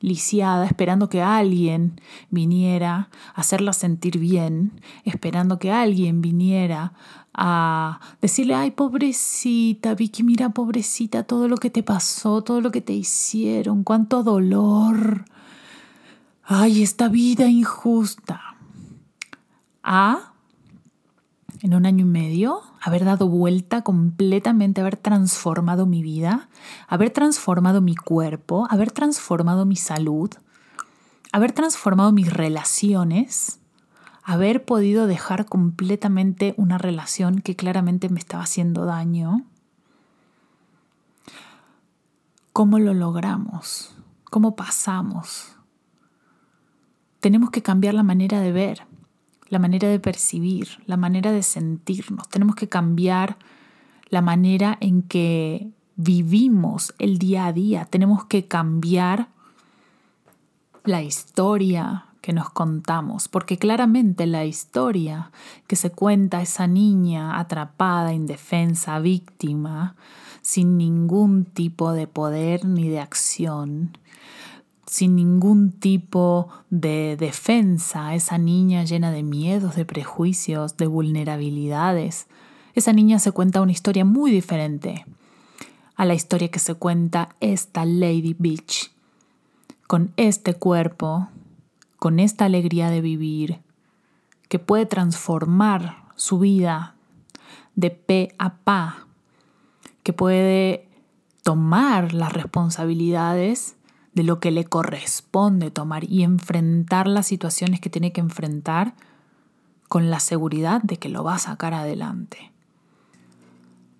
lisiada, 0.00 0.64
esperando 0.66 1.08
que 1.08 1.22
alguien 1.22 2.00
viniera 2.30 3.08
a 3.34 3.40
hacerla 3.40 3.72
sentir 3.72 4.18
bien, 4.18 4.80
esperando 5.04 5.58
que 5.58 5.72
alguien 5.72 6.20
viniera 6.20 6.92
a 7.34 8.00
decirle, 8.22 8.54
ay, 8.54 8.70
pobrecita, 8.70 9.94
Vicky, 9.94 10.22
mira, 10.22 10.50
pobrecita, 10.50 11.24
todo 11.24 11.48
lo 11.48 11.56
que 11.56 11.68
te 11.68 11.82
pasó, 11.82 12.42
todo 12.42 12.60
lo 12.60 12.70
que 12.70 12.80
te 12.80 12.92
hicieron, 12.92 13.82
cuánto 13.82 14.22
dolor. 14.22 15.24
Ay, 16.44 16.82
esta 16.82 17.08
vida 17.08 17.48
injusta 17.48 18.45
a, 19.86 20.32
en 21.62 21.74
un 21.74 21.86
año 21.86 22.04
y 22.04 22.08
medio, 22.08 22.60
haber 22.82 23.04
dado 23.04 23.28
vuelta 23.28 23.82
completamente, 23.82 24.80
haber 24.80 24.96
transformado 24.96 25.86
mi 25.86 26.02
vida, 26.02 26.48
haber 26.88 27.10
transformado 27.10 27.80
mi 27.80 27.94
cuerpo, 27.94 28.66
haber 28.68 28.90
transformado 28.90 29.64
mi 29.64 29.76
salud, 29.76 30.30
haber 31.32 31.52
transformado 31.52 32.12
mis 32.12 32.32
relaciones, 32.32 33.60
haber 34.22 34.64
podido 34.64 35.06
dejar 35.06 35.46
completamente 35.46 36.54
una 36.56 36.78
relación 36.78 37.40
que 37.40 37.54
claramente 37.54 38.08
me 38.08 38.18
estaba 38.18 38.42
haciendo 38.42 38.84
daño. 38.84 39.46
¿Cómo 42.52 42.78
lo 42.80 42.92
logramos? 42.92 43.94
¿Cómo 44.24 44.56
pasamos? 44.56 45.52
Tenemos 47.20 47.50
que 47.50 47.62
cambiar 47.62 47.94
la 47.94 48.02
manera 48.02 48.40
de 48.40 48.52
ver 48.52 48.85
la 49.48 49.58
manera 49.58 49.88
de 49.88 50.00
percibir, 50.00 50.68
la 50.86 50.96
manera 50.96 51.32
de 51.32 51.42
sentirnos. 51.42 52.28
Tenemos 52.28 52.56
que 52.56 52.68
cambiar 52.68 53.36
la 54.08 54.22
manera 54.22 54.76
en 54.80 55.02
que 55.02 55.70
vivimos 55.96 56.94
el 56.98 57.18
día 57.18 57.46
a 57.46 57.52
día. 57.52 57.84
Tenemos 57.86 58.24
que 58.24 58.46
cambiar 58.46 59.28
la 60.84 61.02
historia 61.02 62.06
que 62.20 62.32
nos 62.32 62.50
contamos, 62.50 63.28
porque 63.28 63.56
claramente 63.56 64.26
la 64.26 64.44
historia 64.44 65.30
que 65.68 65.76
se 65.76 65.90
cuenta 65.90 66.42
esa 66.42 66.66
niña 66.66 67.38
atrapada, 67.38 68.12
indefensa, 68.12 68.98
víctima, 68.98 69.94
sin 70.42 70.76
ningún 70.76 71.44
tipo 71.44 71.92
de 71.92 72.08
poder 72.08 72.64
ni 72.64 72.88
de 72.88 72.98
acción, 72.98 73.96
sin 74.86 75.16
ningún 75.16 75.72
tipo 75.72 76.48
de 76.70 77.16
defensa, 77.16 78.14
esa 78.14 78.38
niña 78.38 78.84
llena 78.84 79.10
de 79.10 79.22
miedos, 79.22 79.74
de 79.74 79.84
prejuicios, 79.84 80.76
de 80.76 80.86
vulnerabilidades. 80.86 82.28
Esa 82.74 82.92
niña 82.92 83.18
se 83.18 83.32
cuenta 83.32 83.60
una 83.60 83.72
historia 83.72 84.04
muy 84.04 84.30
diferente 84.30 85.04
a 85.96 86.04
la 86.04 86.14
historia 86.14 86.50
que 86.50 86.58
se 86.58 86.74
cuenta 86.74 87.30
esta 87.40 87.84
Lady 87.84 88.36
Beach, 88.38 88.92
con 89.86 90.12
este 90.16 90.54
cuerpo, 90.54 91.28
con 91.98 92.20
esta 92.20 92.44
alegría 92.44 92.90
de 92.90 93.00
vivir, 93.00 93.60
que 94.48 94.58
puede 94.58 94.86
transformar 94.86 96.04
su 96.14 96.38
vida 96.38 96.94
de 97.74 97.90
pe 97.90 98.34
a 98.38 98.56
pa, 98.58 99.06
que 100.02 100.12
puede 100.12 100.88
tomar 101.42 102.12
las 102.12 102.32
responsabilidades 102.32 103.75
de 104.16 104.22
lo 104.22 104.40
que 104.40 104.50
le 104.50 104.64
corresponde 104.64 105.70
tomar 105.70 106.04
y 106.04 106.22
enfrentar 106.22 107.06
las 107.06 107.26
situaciones 107.26 107.80
que 107.80 107.90
tiene 107.90 108.12
que 108.12 108.22
enfrentar 108.22 108.94
con 109.88 110.08
la 110.08 110.20
seguridad 110.20 110.80
de 110.80 110.96
que 110.96 111.10
lo 111.10 111.22
va 111.22 111.34
a 111.34 111.38
sacar 111.38 111.74
adelante. 111.74 112.50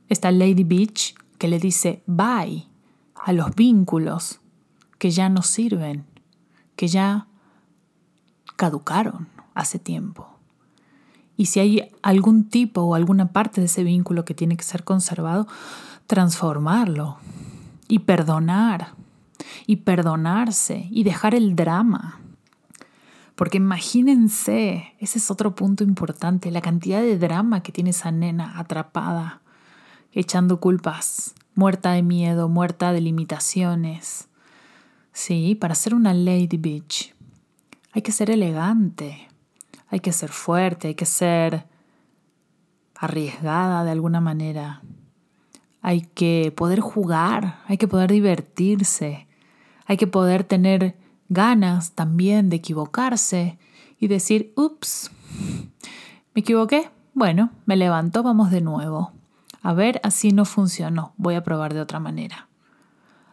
Está 0.09 0.33
Lady 0.33 0.64
Beach 0.64 1.14
que 1.37 1.48
le 1.48 1.59
dice 1.59 2.02
bye 2.07 2.66
a 3.14 3.35
los 3.35 3.55
vínculos 3.55 4.40
que 4.98 5.11
ya 5.11 5.29
no 5.29 5.42
sirven, 5.42 6.07
que 6.76 6.88
ya 6.88 7.26
caducaron 8.57 9.29
hace 9.52 9.79
tiempo. 9.79 10.29
Y 11.37 11.46
si 11.46 11.61
hay 11.61 11.90
algún 12.00 12.48
tipo 12.48 12.81
o 12.81 12.94
alguna 12.94 13.33
parte 13.33 13.61
de 13.61 13.66
ese 13.66 13.85
vínculo 13.85 14.24
que 14.24 14.33
tiene 14.33 14.57
que 14.57 14.64
ser 14.64 14.83
conservado, 14.83 15.46
transformarlo 16.07 17.18
y 17.87 17.98
perdonar 17.98 18.94
y 19.66 19.76
perdonarse 19.76 20.88
y 20.90 21.04
dejar 21.04 21.35
el 21.35 21.56
drama. 21.56 22.20
Porque 23.35 23.59
imagínense, 23.59 24.94
ese 24.98 25.18
es 25.18 25.30
otro 25.30 25.54
punto 25.54 25.85
importante, 25.85 26.50
la 26.50 26.62
cantidad 26.62 27.00
de 27.00 27.18
drama 27.18 27.62
que 27.62 27.72
tiene 27.72 27.90
esa 27.90 28.11
nena 28.11 28.59
atrapada, 28.59 29.42
echando 30.12 30.59
culpas, 30.59 31.35
muerta 31.54 31.92
de 31.92 32.02
miedo, 32.02 32.48
muerta 32.48 32.92
de 32.92 33.02
limitaciones. 33.02 34.28
Sí, 35.12 35.54
para 35.54 35.74
ser 35.74 35.94
una 35.94 36.14
lady 36.14 36.56
bitch 36.56 37.16
hay 37.96 38.02
que 38.02 38.12
ser 38.12 38.28
elegante, 38.28 39.26
hay 39.88 40.00
que 40.00 40.12
ser 40.12 40.28
fuerte, 40.28 40.88
hay 40.88 40.94
que 40.94 41.06
ser 41.06 41.64
arriesgada 42.94 43.85
de 43.85 43.90
alguna 43.90 44.20
manera. 44.20 44.82
Hay 45.80 46.02
que 46.02 46.52
poder 46.54 46.80
jugar, 46.80 47.61
hay 47.66 47.78
que 47.78 47.88
poder 47.88 48.11
divertirse, 48.12 49.25
hay 49.87 49.96
que 49.96 50.07
poder 50.07 50.44
tener 50.44 50.96
ganas 51.29 51.92
también 51.92 52.51
de 52.51 52.57
equivocarse 52.57 53.59
y 53.99 54.09
decir, 54.09 54.53
ups, 54.57 55.11
me 56.35 56.40
equivoqué. 56.40 56.90
Bueno, 57.14 57.51
me 57.64 57.77
levanto, 57.77 58.22
vamos 58.22 58.51
de 58.51 58.61
nuevo. 58.61 59.12
A 59.62 59.72
ver, 59.72 60.01
así 60.05 60.33
no 60.33 60.44
funcionó, 60.44 61.12
voy 61.16 61.35
a 61.35 61.42
probar 61.42 61.72
de 61.72 61.81
otra 61.81 61.99
manera. 61.99 62.49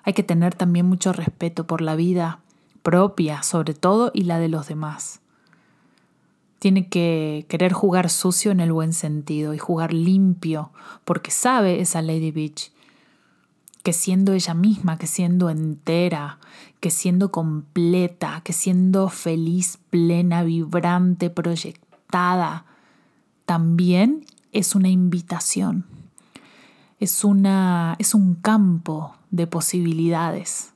Hay 0.03 0.13
que 0.13 0.23
tener 0.23 0.55
también 0.55 0.85
mucho 0.85 1.13
respeto 1.13 1.67
por 1.67 1.81
la 1.81 1.95
vida 1.95 2.39
propia, 2.81 3.43
sobre 3.43 3.73
todo, 3.73 4.11
y 4.13 4.23
la 4.23 4.39
de 4.39 4.49
los 4.49 4.67
demás. 4.67 5.21
Tiene 6.59 6.87
que 6.87 7.45
querer 7.49 7.73
jugar 7.73 8.09
sucio 8.09 8.51
en 8.51 8.59
el 8.59 8.71
buen 8.71 8.93
sentido 8.93 9.53
y 9.53 9.57
jugar 9.57 9.93
limpio, 9.93 10.71
porque 11.03 11.31
sabe 11.31 11.81
esa 11.81 12.01
Lady 12.01 12.31
Beach 12.31 12.72
que 13.83 13.91
siendo 13.91 14.31
ella 14.31 14.53
misma, 14.53 14.97
que 14.97 15.07
siendo 15.07 15.49
entera, 15.49 16.39
que 16.79 16.89
siendo 16.89 17.31
completa, 17.31 18.41
que 18.43 18.53
siendo 18.53 19.09
feliz, 19.09 19.77
plena, 19.89 20.43
vibrante, 20.43 21.29
proyectada, 21.29 22.65
también 23.45 24.25
es 24.53 24.73
una 24.73 24.87
invitación. 24.87 25.85
Es, 26.99 27.25
una, 27.25 27.97
es 27.99 28.13
un 28.13 28.35
campo 28.35 29.17
de 29.31 29.47
posibilidades 29.47 30.71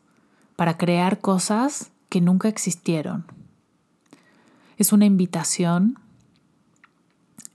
para 0.58 0.78
crear 0.78 1.22
cosas 1.22 1.92
que 2.10 2.20
nunca 2.20 2.50
existieron. 2.50 3.26
Es 4.78 4.92
una 4.92 5.06
invitación 5.06 5.98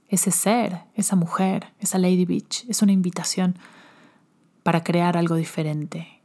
ese 0.09 0.31
ser, 0.31 0.81
esa 0.95 1.15
mujer, 1.15 1.73
esa 1.79 1.97
Lady 1.97 2.25
Beach, 2.25 2.65
es 2.67 2.81
una 2.81 2.91
invitación 2.91 3.57
para 4.63 4.83
crear 4.83 5.17
algo 5.17 5.35
diferente. 5.35 6.21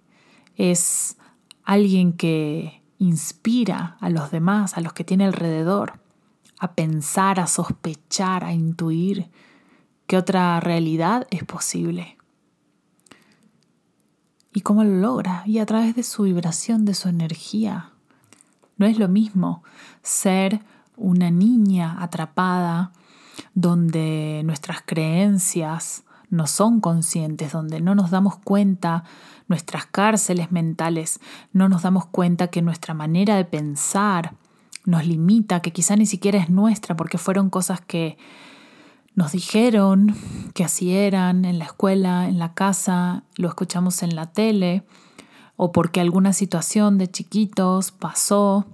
Es 0.56 1.16
alguien 1.64 2.12
que 2.12 2.82
inspira 2.98 3.96
a 4.00 4.10
los 4.10 4.30
demás, 4.30 4.76
a 4.76 4.80
los 4.80 4.92
que 4.92 5.04
tiene 5.04 5.24
alrededor, 5.24 6.00
a 6.58 6.72
pensar, 6.72 7.40
a 7.40 7.46
sospechar, 7.46 8.44
a 8.44 8.52
intuir 8.52 9.30
que 10.06 10.16
otra 10.16 10.58
realidad 10.60 11.26
es 11.30 11.44
posible. 11.44 12.16
¿Y 14.52 14.62
cómo 14.62 14.82
lo 14.82 14.96
logra? 14.96 15.42
Y 15.46 15.58
a 15.58 15.66
través 15.66 15.94
de 15.94 16.02
su 16.02 16.24
vibración, 16.24 16.84
de 16.84 16.94
su 16.94 17.08
energía. 17.08 17.92
No 18.76 18.86
es 18.86 18.98
lo 18.98 19.08
mismo 19.08 19.62
ser 20.02 20.60
una 20.96 21.30
niña 21.30 22.02
atrapada 22.02 22.92
donde 23.54 24.42
nuestras 24.44 24.82
creencias, 24.84 26.04
no 26.30 26.46
son 26.46 26.80
conscientes, 26.80 27.52
donde 27.52 27.80
no 27.80 27.94
nos 27.94 28.10
damos 28.10 28.36
cuenta 28.36 29.04
nuestras 29.48 29.86
cárceles 29.86 30.52
mentales, 30.52 31.20
no 31.52 31.68
nos 31.68 31.82
damos 31.82 32.06
cuenta 32.06 32.48
que 32.48 32.62
nuestra 32.62 32.94
manera 32.94 33.36
de 33.36 33.44
pensar 33.44 34.34
nos 34.84 35.06
limita, 35.06 35.60
que 35.60 35.72
quizá 35.72 35.96
ni 35.96 36.06
siquiera 36.06 36.38
es 36.38 36.50
nuestra, 36.50 36.96
porque 36.96 37.18
fueron 37.18 37.50
cosas 37.50 37.80
que 37.80 38.18
nos 39.14 39.32
dijeron 39.32 40.14
que 40.54 40.64
así 40.64 40.92
eran 40.94 41.44
en 41.44 41.58
la 41.58 41.64
escuela, 41.64 42.28
en 42.28 42.38
la 42.38 42.54
casa, 42.54 43.24
lo 43.36 43.48
escuchamos 43.48 44.02
en 44.02 44.14
la 44.14 44.26
tele, 44.26 44.84
o 45.56 45.72
porque 45.72 46.00
alguna 46.00 46.32
situación 46.32 46.98
de 46.98 47.10
chiquitos 47.10 47.90
pasó 47.90 48.66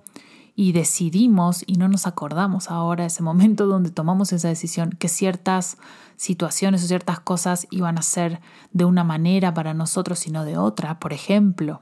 y 0.56 0.72
decidimos 0.72 1.64
y 1.66 1.74
no 1.74 1.88
nos 1.88 2.06
acordamos 2.06 2.70
ahora 2.70 3.06
ese 3.06 3.22
momento 3.22 3.66
donde 3.68 3.90
tomamos 3.90 4.32
esa 4.32 4.48
decisión 4.48 4.90
que 4.90 5.08
ciertas 5.08 5.78
situaciones 6.16 6.84
o 6.84 6.86
ciertas 6.86 7.20
cosas 7.20 7.66
iban 7.70 7.98
a 7.98 8.02
ser 8.02 8.40
de 8.72 8.84
una 8.84 9.04
manera 9.04 9.52
para 9.52 9.74
nosotros 9.74 10.26
y 10.26 10.30
no 10.30 10.44
de 10.44 10.56
otra, 10.56 11.00
por 11.00 11.12
ejemplo. 11.12 11.80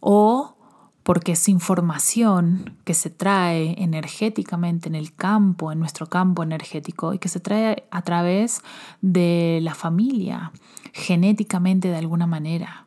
O 0.00 0.56
porque 1.02 1.32
es 1.32 1.48
información 1.48 2.76
que 2.84 2.92
se 2.92 3.10
trae 3.10 3.80
energéticamente 3.80 4.88
en 4.88 4.96
el 4.96 5.14
campo, 5.14 5.70
en 5.70 5.78
nuestro 5.78 6.08
campo 6.08 6.42
energético, 6.42 7.14
y 7.14 7.20
que 7.20 7.28
se 7.28 7.38
trae 7.38 7.86
a 7.92 8.02
través 8.02 8.60
de 9.02 9.60
la 9.62 9.76
familia, 9.76 10.50
genéticamente 10.92 11.88
de 11.88 11.96
alguna 11.96 12.26
manera, 12.26 12.85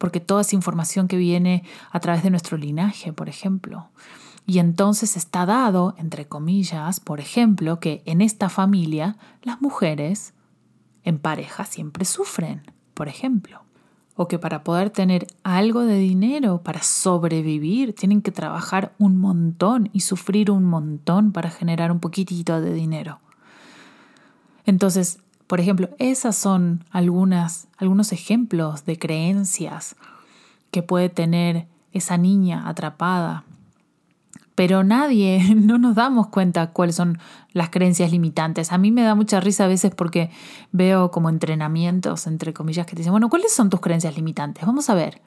porque 0.00 0.18
toda 0.18 0.40
esa 0.40 0.56
información 0.56 1.06
que 1.06 1.18
viene 1.18 1.62
a 1.92 2.00
través 2.00 2.22
de 2.22 2.30
nuestro 2.30 2.56
linaje, 2.56 3.12
por 3.12 3.28
ejemplo. 3.28 3.90
Y 4.46 4.58
entonces 4.58 5.14
está 5.14 5.44
dado, 5.44 5.94
entre 5.98 6.26
comillas, 6.26 6.98
por 6.98 7.20
ejemplo, 7.20 7.78
que 7.78 8.02
en 8.06 8.22
esta 8.22 8.48
familia 8.48 9.18
las 9.42 9.60
mujeres 9.60 10.32
en 11.04 11.18
pareja 11.18 11.66
siempre 11.66 12.06
sufren, 12.06 12.62
por 12.94 13.08
ejemplo 13.08 13.60
o 14.20 14.28
que 14.28 14.38
para 14.38 14.64
poder 14.64 14.90
tener 14.90 15.26
algo 15.44 15.82
de 15.84 15.96
dinero, 15.96 16.60
para 16.62 16.82
sobrevivir, 16.82 17.94
tienen 17.94 18.20
que 18.20 18.30
trabajar 18.30 18.92
un 18.98 19.16
montón 19.16 19.88
y 19.94 20.00
sufrir 20.00 20.50
un 20.50 20.64
montón 20.64 21.32
para 21.32 21.50
generar 21.50 21.90
un 21.90 22.00
poquitito 22.00 22.60
de 22.60 22.74
dinero. 22.74 23.18
Entonces, 24.66 25.20
por 25.50 25.58
ejemplo, 25.58 25.88
esas 25.98 26.36
son 26.36 26.84
algunas, 26.92 27.66
algunos 27.76 28.12
ejemplos 28.12 28.84
de 28.84 29.00
creencias 29.00 29.96
que 30.70 30.84
puede 30.84 31.08
tener 31.08 31.66
esa 31.92 32.16
niña 32.16 32.68
atrapada 32.68 33.42
pero 34.60 34.84
nadie, 34.84 35.54
no 35.56 35.78
nos 35.78 35.96
damos 35.96 36.28
cuenta 36.28 36.70
cuáles 36.70 36.94
son 36.94 37.18
las 37.52 37.70
creencias 37.70 38.12
limitantes. 38.12 38.72
A 38.72 38.78
mí 38.78 38.92
me 38.92 39.02
da 39.02 39.14
mucha 39.14 39.40
risa 39.40 39.64
a 39.64 39.68
veces 39.68 39.92
porque 39.94 40.30
veo 40.70 41.10
como 41.10 41.30
entrenamientos, 41.30 42.26
entre 42.26 42.52
comillas, 42.52 42.84
que 42.86 42.92
te 42.92 42.98
dicen, 42.98 43.12
bueno, 43.12 43.30
¿cuáles 43.30 43.54
son 43.54 43.70
tus 43.70 43.80
creencias 43.80 44.14
limitantes? 44.14 44.66
Vamos 44.66 44.90
a 44.90 44.94
ver. 44.94 45.22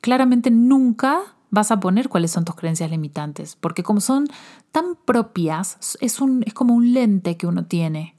Claramente 0.00 0.52
nunca 0.52 1.20
vas 1.50 1.72
a 1.72 1.80
poner 1.80 2.08
cuáles 2.08 2.30
son 2.30 2.44
tus 2.44 2.54
creencias 2.54 2.88
limitantes, 2.88 3.56
porque 3.56 3.82
como 3.82 4.00
son 4.00 4.28
tan 4.70 4.94
propias, 5.04 5.98
es, 6.00 6.20
un, 6.20 6.44
es 6.46 6.54
como 6.54 6.72
un 6.72 6.94
lente 6.94 7.36
que 7.36 7.48
uno 7.48 7.64
tiene 7.66 8.14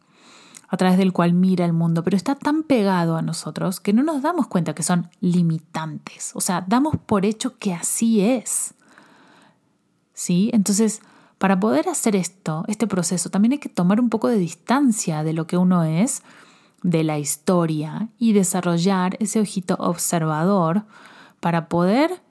a 0.74 0.78
través 0.78 0.98
del 0.98 1.14
cual 1.14 1.34
mira 1.34 1.66
el 1.66 1.72
mundo, 1.72 2.04
pero 2.04 2.18
está 2.18 2.34
tan 2.34 2.64
pegado 2.64 3.16
a 3.16 3.22
nosotros 3.22 3.80
que 3.80 3.94
no 3.94 4.02
nos 4.02 4.24
damos 4.24 4.48
cuenta 4.48 4.74
que 4.74 4.82
son 4.82 5.08
limitantes. 5.22 6.32
O 6.34 6.42
sea, 6.42 6.66
damos 6.68 6.96
por 6.98 7.28
hecho 7.28 7.60
que 7.60 7.76
así 7.76 8.22
es. 8.22 8.74
¿sí? 10.16 10.50
Entonces, 10.52 11.04
para 11.38 11.60
poder 11.60 11.90
hacer 11.90 12.16
esto, 12.16 12.66
este 12.68 12.88
proceso, 12.88 13.30
también 13.30 13.52
hay 13.52 13.60
que 13.60 13.70
tomar 13.70 14.00
un 14.00 14.10
poco 14.10 14.30
de 14.30 14.38
distancia 14.38 15.24
de 15.24 15.34
lo 15.34 15.46
que 15.46 15.58
uno 15.58 15.84
es, 15.84 16.24
de 16.82 17.04
la 17.04 17.20
historia, 17.20 18.10
y 18.18 18.34
desarrollar 18.34 19.16
ese 19.20 19.40
ojito 19.40 19.76
observador 19.76 20.86
para 21.40 21.70
poder 21.70 22.24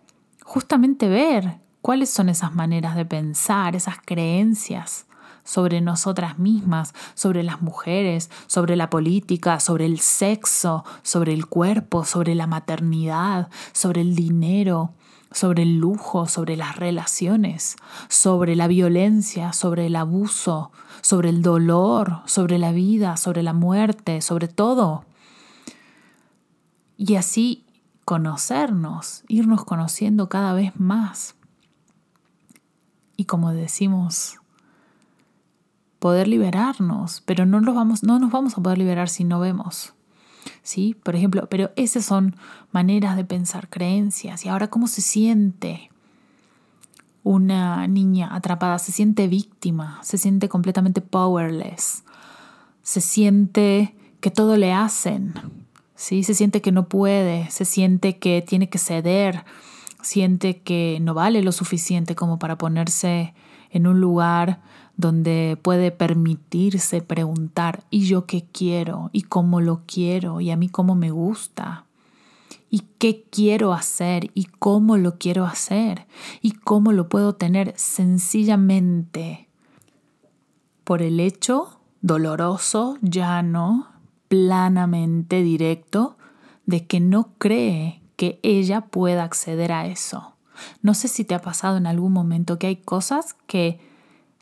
justamente 0.42 1.09
ver 1.09 1.61
cuáles 1.81 2.11
son 2.11 2.28
esas 2.28 2.52
maneras 2.52 2.96
de 2.96 3.05
pensar, 3.05 3.76
esas 3.76 3.98
creencias 4.05 5.07
sobre 5.44 5.81
nosotras 5.81 6.38
mismas, 6.38 6.94
sobre 7.14 7.42
las 7.42 7.62
mujeres, 7.62 8.31
sobre 8.46 8.76
la 8.76 8.90
política, 8.90 9.61
sobre 9.61 9.87
el 9.87 9.98
sexo, 9.98 10.85
sobre 11.02 11.33
el 11.33 11.46
cuerpo, 11.46 12.05
sobre 12.05 12.35
la 12.35 12.46
maternidad, 12.46 13.48
sobre 13.72 14.02
el 14.02 14.14
dinero, 14.14 14.92
sobre 15.33 15.62
el 15.62 15.78
lujo, 15.78 16.26
sobre 16.26 16.57
las 16.57 16.76
relaciones, 16.76 17.76
sobre 18.09 18.57
la 18.57 18.66
violencia, 18.66 19.52
sobre 19.52 19.87
el 19.87 19.96
abuso, 19.96 20.70
sobre 21.00 21.31
el 21.31 21.42
dolor, 21.42 22.20
sobre 22.26 22.59
la 22.59 22.72
vida, 22.72 23.16
sobre 23.16 23.42
la 23.42 23.52
muerte, 23.52 24.20
sobre 24.20 24.48
todo. 24.48 25.05
Y 26.96 27.16
así 27.16 27.64
conocernos, 28.05 29.24
irnos 29.28 29.64
conociendo 29.64 30.28
cada 30.28 30.52
vez 30.52 30.72
más. 30.78 31.35
Y 33.16 33.24
como 33.24 33.52
decimos, 33.52 34.41
poder 36.02 36.26
liberarnos, 36.26 37.22
pero 37.26 37.46
no, 37.46 37.60
vamos, 37.72 38.02
no 38.02 38.18
nos 38.18 38.32
vamos 38.32 38.58
a 38.58 38.60
poder 38.60 38.76
liberar 38.76 39.08
si 39.08 39.22
no 39.22 39.38
vemos. 39.38 39.94
¿sí? 40.64 40.96
Por 41.00 41.14
ejemplo, 41.14 41.46
pero 41.48 41.70
esas 41.76 42.04
son 42.04 42.34
maneras 42.72 43.14
de 43.14 43.24
pensar, 43.24 43.68
creencias. 43.68 44.44
Y 44.44 44.48
ahora, 44.48 44.68
¿cómo 44.68 44.88
se 44.88 45.00
siente 45.00 45.92
una 47.22 47.86
niña 47.86 48.34
atrapada? 48.34 48.80
Se 48.80 48.90
siente 48.90 49.28
víctima, 49.28 50.00
se 50.02 50.18
siente 50.18 50.48
completamente 50.48 51.02
powerless, 51.02 52.02
se 52.82 53.00
siente 53.00 53.94
que 54.20 54.32
todo 54.32 54.56
le 54.56 54.72
hacen, 54.72 55.34
¿sí? 55.94 56.24
Se 56.24 56.34
siente 56.34 56.60
que 56.62 56.72
no 56.72 56.88
puede, 56.88 57.48
se 57.50 57.64
siente 57.64 58.18
que 58.18 58.42
tiene 58.42 58.68
que 58.68 58.78
ceder, 58.78 59.44
siente 60.02 60.62
que 60.62 60.98
no 61.00 61.14
vale 61.14 61.42
lo 61.42 61.52
suficiente 61.52 62.16
como 62.16 62.40
para 62.40 62.58
ponerse 62.58 63.34
en 63.70 63.86
un 63.86 64.00
lugar 64.00 64.60
donde 64.96 65.59
puede 65.61 65.90
permitirse 65.90 67.02
preguntar, 67.02 67.85
¿y 67.90 68.05
yo 68.05 68.26
qué 68.26 68.44
quiero? 68.52 69.11
¿Y 69.12 69.22
cómo 69.22 69.61
lo 69.61 69.83
quiero? 69.87 70.40
¿Y 70.40 70.50
a 70.50 70.57
mí 70.57 70.68
cómo 70.68 70.94
me 70.94 71.11
gusta? 71.11 71.87
¿Y 72.70 72.85
qué 72.98 73.24
quiero 73.31 73.72
hacer? 73.72 74.31
¿Y 74.35 74.44
cómo 74.44 74.96
lo 74.96 75.18
quiero 75.18 75.44
hacer? 75.44 76.07
¿Y 76.40 76.52
cómo 76.52 76.92
lo 76.92 77.09
puedo 77.09 77.35
tener 77.35 77.74
sencillamente 77.76 79.48
por 80.85 81.02
el 81.02 81.20
hecho 81.20 81.81
doloroso, 82.00 82.98
llano, 83.00 83.88
planamente 84.28 85.42
directo, 85.42 86.16
de 86.66 86.87
que 86.87 87.00
no 87.00 87.35
cree 87.38 88.02
que 88.16 88.40
ella 88.42 88.83
pueda 88.83 89.24
acceder 89.24 89.72
a 89.72 89.87
eso. 89.87 90.37
No 90.81 90.94
sé 90.94 91.09
si 91.09 91.24
te 91.24 91.35
ha 91.35 91.40
pasado 91.40 91.76
en 91.76 91.87
algún 91.87 92.12
momento 92.12 92.59
que 92.59 92.66
hay 92.66 92.76
cosas 92.76 93.35
que 93.46 93.81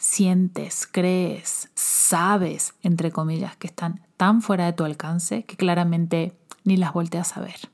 sientes, 0.01 0.89
crees, 0.91 1.69
sabes, 1.75 2.75
entre 2.83 3.13
comillas, 3.13 3.55
que 3.57 3.67
están 3.67 4.01
tan 4.17 4.41
fuera 4.41 4.65
de 4.65 4.73
tu 4.73 4.85
alcance 4.85 5.45
que 5.45 5.57
claramente 5.57 6.35
ni 6.65 6.79
las 6.79 6.95
volteas 6.95 7.37
a 7.37 7.41
ver. 7.41 7.71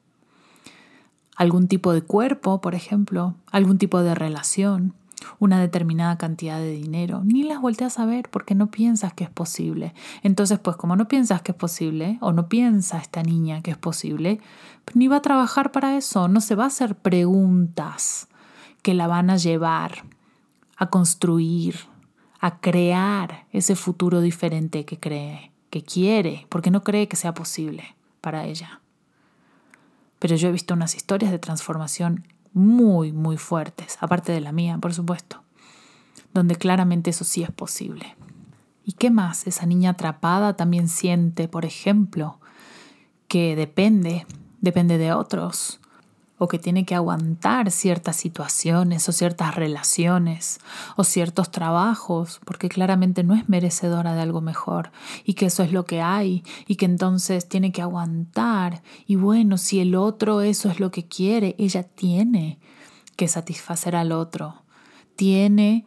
Algún 1.36 1.68
tipo 1.68 1.92
de 1.92 2.02
cuerpo, 2.02 2.60
por 2.60 2.74
ejemplo, 2.74 3.36
algún 3.52 3.78
tipo 3.78 4.02
de 4.02 4.16
relación, 4.16 4.94
una 5.38 5.60
determinada 5.60 6.18
cantidad 6.18 6.58
de 6.58 6.72
dinero, 6.72 7.22
ni 7.24 7.44
las 7.44 7.60
volteas 7.60 8.00
a 8.00 8.06
ver 8.06 8.28
porque 8.28 8.56
no 8.56 8.72
piensas 8.72 9.12
que 9.12 9.22
es 9.22 9.30
posible. 9.30 9.94
Entonces, 10.24 10.58
pues 10.58 10.76
como 10.76 10.96
no 10.96 11.06
piensas 11.06 11.42
que 11.42 11.52
es 11.52 11.58
posible, 11.58 12.18
o 12.20 12.32
no 12.32 12.48
piensa 12.48 12.98
esta 12.98 13.22
niña 13.22 13.62
que 13.62 13.70
es 13.70 13.78
posible, 13.78 14.40
ni 14.94 15.06
va 15.06 15.18
a 15.18 15.22
trabajar 15.22 15.70
para 15.70 15.96
eso, 15.96 16.26
no 16.26 16.40
se 16.40 16.56
va 16.56 16.64
a 16.64 16.68
hacer 16.68 16.96
preguntas 16.96 18.26
que 18.82 18.94
la 18.94 19.06
van 19.06 19.30
a 19.30 19.36
llevar 19.36 20.04
a 20.76 20.90
construir, 20.90 21.76
a 22.46 22.60
crear 22.60 23.44
ese 23.50 23.74
futuro 23.74 24.20
diferente 24.20 24.84
que 24.84 25.00
cree, 25.00 25.50
que 25.68 25.82
quiere, 25.82 26.46
porque 26.48 26.70
no 26.70 26.84
cree 26.84 27.08
que 27.08 27.16
sea 27.16 27.34
posible 27.34 27.96
para 28.20 28.44
ella. 28.44 28.80
Pero 30.20 30.36
yo 30.36 30.48
he 30.48 30.52
visto 30.52 30.72
unas 30.72 30.94
historias 30.94 31.32
de 31.32 31.40
transformación 31.40 32.24
muy, 32.52 33.10
muy 33.10 33.36
fuertes, 33.36 33.98
aparte 34.00 34.30
de 34.30 34.40
la 34.40 34.52
mía, 34.52 34.78
por 34.80 34.94
supuesto, 34.94 35.42
donde 36.34 36.54
claramente 36.54 37.10
eso 37.10 37.24
sí 37.24 37.42
es 37.42 37.50
posible. 37.50 38.14
¿Y 38.84 38.92
qué 38.92 39.10
más? 39.10 39.48
Esa 39.48 39.66
niña 39.66 39.90
atrapada 39.90 40.54
también 40.54 40.88
siente, 40.88 41.48
por 41.48 41.64
ejemplo, 41.64 42.38
que 43.26 43.56
depende, 43.56 44.24
depende 44.60 44.98
de 44.98 45.12
otros, 45.12 45.80
o 46.38 46.48
que 46.48 46.58
tiene 46.58 46.84
que 46.84 46.94
aguantar 46.94 47.70
ciertas 47.70 48.16
situaciones 48.16 49.08
o 49.08 49.12
ciertas 49.12 49.54
relaciones 49.54 50.58
o 50.96 51.04
ciertos 51.04 51.50
trabajos 51.50 52.40
porque 52.44 52.68
claramente 52.68 53.24
no 53.24 53.34
es 53.34 53.48
merecedora 53.48 54.14
de 54.14 54.22
algo 54.22 54.40
mejor 54.40 54.90
y 55.24 55.34
que 55.34 55.46
eso 55.46 55.62
es 55.62 55.72
lo 55.72 55.84
que 55.84 56.02
hay 56.02 56.44
y 56.66 56.76
que 56.76 56.84
entonces 56.84 57.48
tiene 57.48 57.72
que 57.72 57.82
aguantar 57.82 58.82
y 59.06 59.16
bueno, 59.16 59.58
si 59.58 59.80
el 59.80 59.94
otro 59.94 60.40
eso 60.42 60.68
es 60.70 60.80
lo 60.80 60.90
que 60.90 61.06
quiere, 61.06 61.54
ella 61.58 61.82
tiene 61.82 62.58
que 63.16 63.28
satisfacer 63.28 63.96
al 63.96 64.12
otro, 64.12 64.62
tiene 65.16 65.86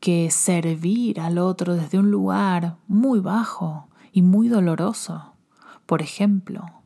que 0.00 0.30
servir 0.30 1.20
al 1.20 1.38
otro 1.38 1.74
desde 1.74 1.98
un 1.98 2.10
lugar 2.10 2.76
muy 2.88 3.20
bajo 3.20 3.88
y 4.12 4.22
muy 4.22 4.48
doloroso. 4.48 5.32
Por 5.86 6.02
ejemplo, 6.02 6.83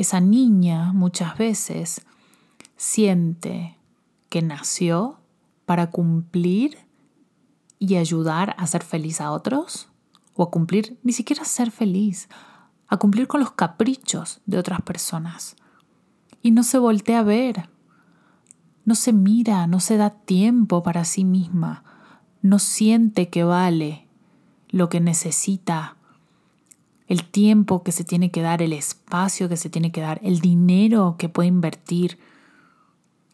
esa 0.00 0.20
niña 0.20 0.92
muchas 0.92 1.36
veces 1.38 2.02
siente 2.76 3.78
que 4.28 4.42
nació 4.42 5.20
para 5.66 5.90
cumplir 5.90 6.78
y 7.78 7.96
ayudar 7.96 8.54
a 8.58 8.66
ser 8.66 8.82
feliz 8.82 9.20
a 9.20 9.32
otros, 9.32 9.88
o 10.34 10.42
a 10.42 10.50
cumplir, 10.50 10.98
ni 11.02 11.12
siquiera 11.12 11.44
ser 11.44 11.70
feliz, 11.70 12.28
a 12.88 12.96
cumplir 12.96 13.26
con 13.26 13.40
los 13.40 13.52
caprichos 13.52 14.40
de 14.46 14.58
otras 14.58 14.82
personas. 14.82 15.56
Y 16.42 16.50
no 16.50 16.62
se 16.62 16.78
voltea 16.78 17.20
a 17.20 17.24
ver 17.24 17.68
no 18.90 18.96
se 18.96 19.12
mira, 19.12 19.68
no 19.68 19.78
se 19.78 19.96
da 19.96 20.10
tiempo 20.10 20.82
para 20.82 21.04
sí 21.04 21.24
misma, 21.24 21.84
no 22.42 22.58
siente 22.58 23.28
que 23.28 23.44
vale 23.44 24.08
lo 24.68 24.88
que 24.88 25.00
necesita, 25.00 25.96
el 27.10 27.24
tiempo 27.24 27.82
que 27.82 27.90
se 27.90 28.04
tiene 28.04 28.30
que 28.30 28.40
dar, 28.40 28.62
el 28.62 28.72
espacio 28.72 29.48
que 29.48 29.56
se 29.56 29.68
tiene 29.68 29.90
que 29.90 30.00
dar, 30.00 30.20
el 30.22 30.38
dinero 30.38 31.16
que 31.18 31.28
puede 31.28 31.48
invertir, 31.48 32.20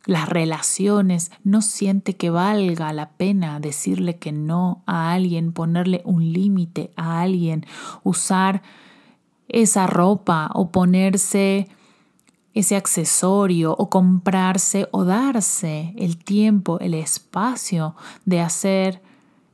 las 0.06 0.30
relaciones, 0.30 1.30
no 1.44 1.60
siente 1.60 2.16
que 2.16 2.30
valga 2.30 2.94
la 2.94 3.10
pena 3.10 3.60
decirle 3.60 4.16
que 4.16 4.32
no 4.32 4.82
a 4.86 5.12
alguien, 5.12 5.52
ponerle 5.52 6.00
un 6.06 6.32
límite 6.32 6.90
a 6.96 7.20
alguien, 7.20 7.66
usar 8.02 8.62
esa 9.46 9.86
ropa 9.86 10.50
o 10.54 10.70
ponerse 10.70 11.68
ese 12.54 12.76
accesorio 12.76 13.76
o 13.76 13.90
comprarse 13.90 14.88
o 14.90 15.04
darse 15.04 15.92
el 15.98 16.16
tiempo, 16.16 16.78
el 16.80 16.94
espacio 16.94 17.94
de 18.24 18.40
hacer 18.40 19.02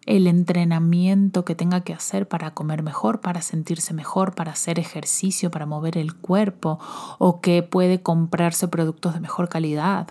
el 0.06 0.26
entrenamiento 0.26 1.44
que 1.44 1.54
tenga 1.54 1.82
que 1.82 1.94
hacer 1.94 2.26
para 2.26 2.52
comer 2.54 2.82
mejor, 2.82 3.20
para 3.20 3.40
sentirse 3.42 3.94
mejor, 3.94 4.34
para 4.34 4.52
hacer 4.52 4.78
ejercicio, 4.78 5.50
para 5.50 5.66
mover 5.66 5.96
el 5.96 6.14
cuerpo, 6.14 6.78
o 7.18 7.40
que 7.40 7.62
puede 7.62 8.02
comprarse 8.02 8.68
productos 8.68 9.14
de 9.14 9.20
mejor 9.20 9.48
calidad. 9.48 10.08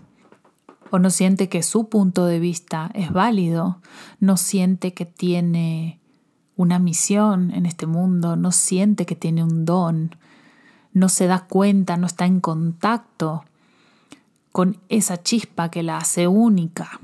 O 0.91 0.99
no 0.99 1.09
siente 1.09 1.49
que 1.49 1.63
su 1.63 1.89
punto 1.89 2.25
de 2.25 2.39
vista 2.39 2.91
es 2.93 3.11
válido, 3.11 3.81
no 4.19 4.37
siente 4.37 4.93
que 4.93 5.05
tiene 5.05 5.99
una 6.55 6.79
misión 6.79 7.51
en 7.51 7.65
este 7.65 7.85
mundo, 7.85 8.35
no 8.35 8.51
siente 8.51 9.05
que 9.05 9.15
tiene 9.15 9.43
un 9.43 9.65
don, 9.65 10.15
no 10.93 11.09
se 11.09 11.27
da 11.27 11.47
cuenta, 11.47 11.97
no 11.97 12.07
está 12.07 12.25
en 12.25 12.39
contacto 12.39 13.43
con 14.51 14.77
esa 14.89 15.21
chispa 15.23 15.71
que 15.71 15.83
la 15.83 15.97
hace 15.97 16.27
única 16.27 16.99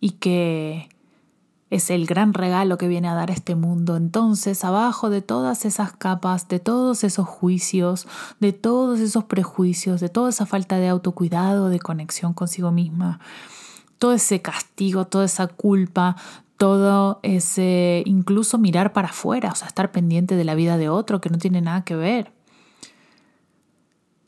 y 0.00 0.10
que 0.12 0.90
es 1.70 1.90
el 1.90 2.06
gran 2.06 2.32
regalo 2.32 2.78
que 2.78 2.88
viene 2.88 3.08
a 3.08 3.14
dar 3.14 3.30
este 3.30 3.54
mundo. 3.54 3.96
Entonces, 3.96 4.64
abajo 4.64 5.10
de 5.10 5.20
todas 5.20 5.64
esas 5.64 5.92
capas, 5.92 6.48
de 6.48 6.60
todos 6.60 7.04
esos 7.04 7.26
juicios, 7.26 8.06
de 8.40 8.52
todos 8.52 9.00
esos 9.00 9.24
prejuicios, 9.24 10.00
de 10.00 10.08
toda 10.08 10.30
esa 10.30 10.46
falta 10.46 10.78
de 10.78 10.88
autocuidado, 10.88 11.68
de 11.68 11.78
conexión 11.78 12.32
consigo 12.32 12.70
misma, 12.70 13.20
todo 13.98 14.14
ese 14.14 14.40
castigo, 14.40 15.06
toda 15.06 15.26
esa 15.26 15.46
culpa, 15.48 16.16
todo 16.56 17.20
ese 17.22 18.02
incluso 18.06 18.58
mirar 18.58 18.92
para 18.92 19.08
afuera, 19.08 19.52
o 19.52 19.54
sea, 19.54 19.68
estar 19.68 19.92
pendiente 19.92 20.36
de 20.36 20.44
la 20.44 20.54
vida 20.54 20.78
de 20.78 20.88
otro 20.88 21.20
que 21.20 21.30
no 21.30 21.38
tiene 21.38 21.60
nada 21.60 21.84
que 21.84 21.96
ver. 21.96 22.32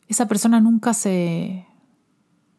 Esa 0.07 0.27
persona 0.27 0.59
nunca 0.59 0.93
se 0.93 1.65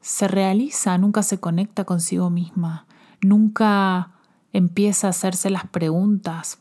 se 0.03 0.27
realiza, 0.27 0.99
nunca 0.99 1.23
se 1.23 1.38
conecta 1.38 1.85
consigo 1.85 2.29
misma, 2.29 2.87
nunca 3.21 4.11
empieza 4.52 5.06
a 5.06 5.10
hacerse 5.10 5.50
las 5.50 5.66
preguntas 5.66 6.58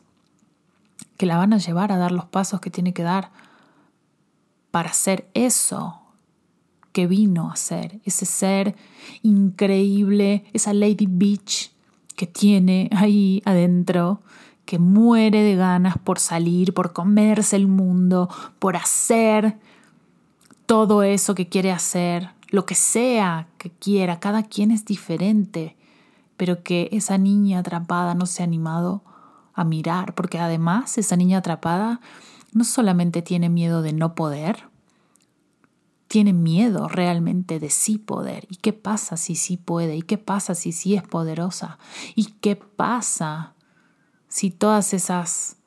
que 1.16 1.26
la 1.26 1.36
van 1.36 1.52
a 1.52 1.58
llevar 1.58 1.92
a 1.92 1.98
dar 1.98 2.12
los 2.12 2.24
pasos 2.24 2.60
que 2.60 2.70
tiene 2.70 2.92
que 2.92 3.02
dar 3.02 3.30
para 4.70 4.92
ser 4.92 5.28
eso 5.34 6.00
que 6.92 7.06
vino 7.06 7.50
a 7.50 7.56
ser, 7.56 8.00
ese 8.04 8.26
ser 8.26 8.76
increíble, 9.22 10.44
esa 10.52 10.74
Lady 10.74 11.06
Beach 11.08 11.70
que 12.16 12.26
tiene 12.26 12.90
ahí 12.92 13.42
adentro, 13.44 14.20
que 14.64 14.78
muere 14.78 15.42
de 15.42 15.56
ganas 15.56 15.98
por 15.98 16.18
salir, 16.18 16.74
por 16.74 16.92
comerse 16.92 17.56
el 17.56 17.66
mundo, 17.66 18.28
por 18.58 18.76
hacer 18.76 19.58
todo 20.66 21.02
eso 21.02 21.34
que 21.34 21.48
quiere 21.48 21.72
hacer, 21.72 22.30
lo 22.48 22.66
que 22.66 22.74
sea 22.74 23.48
que 23.58 23.70
quiera, 23.70 24.20
cada 24.20 24.42
quien 24.42 24.70
es 24.70 24.84
diferente 24.84 25.76
pero 26.42 26.64
que 26.64 26.88
esa 26.90 27.18
niña 27.18 27.60
atrapada 27.60 28.16
no 28.16 28.26
se 28.26 28.42
ha 28.42 28.46
animado 28.46 29.04
a 29.54 29.62
mirar, 29.62 30.16
porque 30.16 30.40
además 30.40 30.98
esa 30.98 31.14
niña 31.14 31.38
atrapada 31.38 32.00
no 32.52 32.64
solamente 32.64 33.22
tiene 33.22 33.48
miedo 33.48 33.80
de 33.80 33.92
no 33.92 34.16
poder, 34.16 34.64
tiene 36.08 36.32
miedo 36.32 36.88
realmente 36.88 37.60
de 37.60 37.70
sí 37.70 37.96
poder. 37.96 38.48
¿Y 38.50 38.56
qué 38.56 38.72
pasa 38.72 39.16
si 39.16 39.36
sí 39.36 39.56
puede? 39.56 39.94
¿Y 39.94 40.02
qué 40.02 40.18
pasa 40.18 40.56
si 40.56 40.72
sí 40.72 40.96
es 40.96 41.04
poderosa? 41.04 41.78
¿Y 42.16 42.32
qué 42.40 42.56
pasa 42.56 43.54
si 44.26 44.50
todas 44.50 44.94
esas 44.94 45.58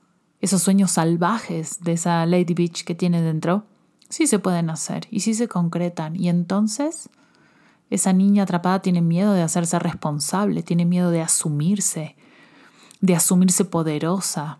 esos 0.41 0.61
sueños 0.61 0.91
salvajes 0.91 1.79
de 1.85 1.93
esa 1.93 2.25
Lady 2.25 2.53
Beach 2.53 2.83
que 2.83 2.95
tiene 2.95 3.21
dentro 3.21 3.63
sí 4.09 4.27
se 4.27 4.39
pueden 4.39 4.69
hacer 4.69 5.07
y 5.09 5.21
sí 5.21 5.35
se 5.35 5.47
concretan? 5.47 6.17
Y 6.17 6.27
entonces 6.27 7.09
esa 7.89 8.13
niña 8.13 8.43
atrapada 8.43 8.82
tiene 8.82 9.02
miedo 9.02 9.34
de 9.34 9.41
hacerse 9.41 9.80
responsable, 9.80 10.63
tiene 10.63 10.86
miedo 10.86 11.12
de 11.12 11.21
asumirse, 11.21 12.15
de 13.02 13.15
asumirse 13.15 13.65
poderosa, 13.65 14.60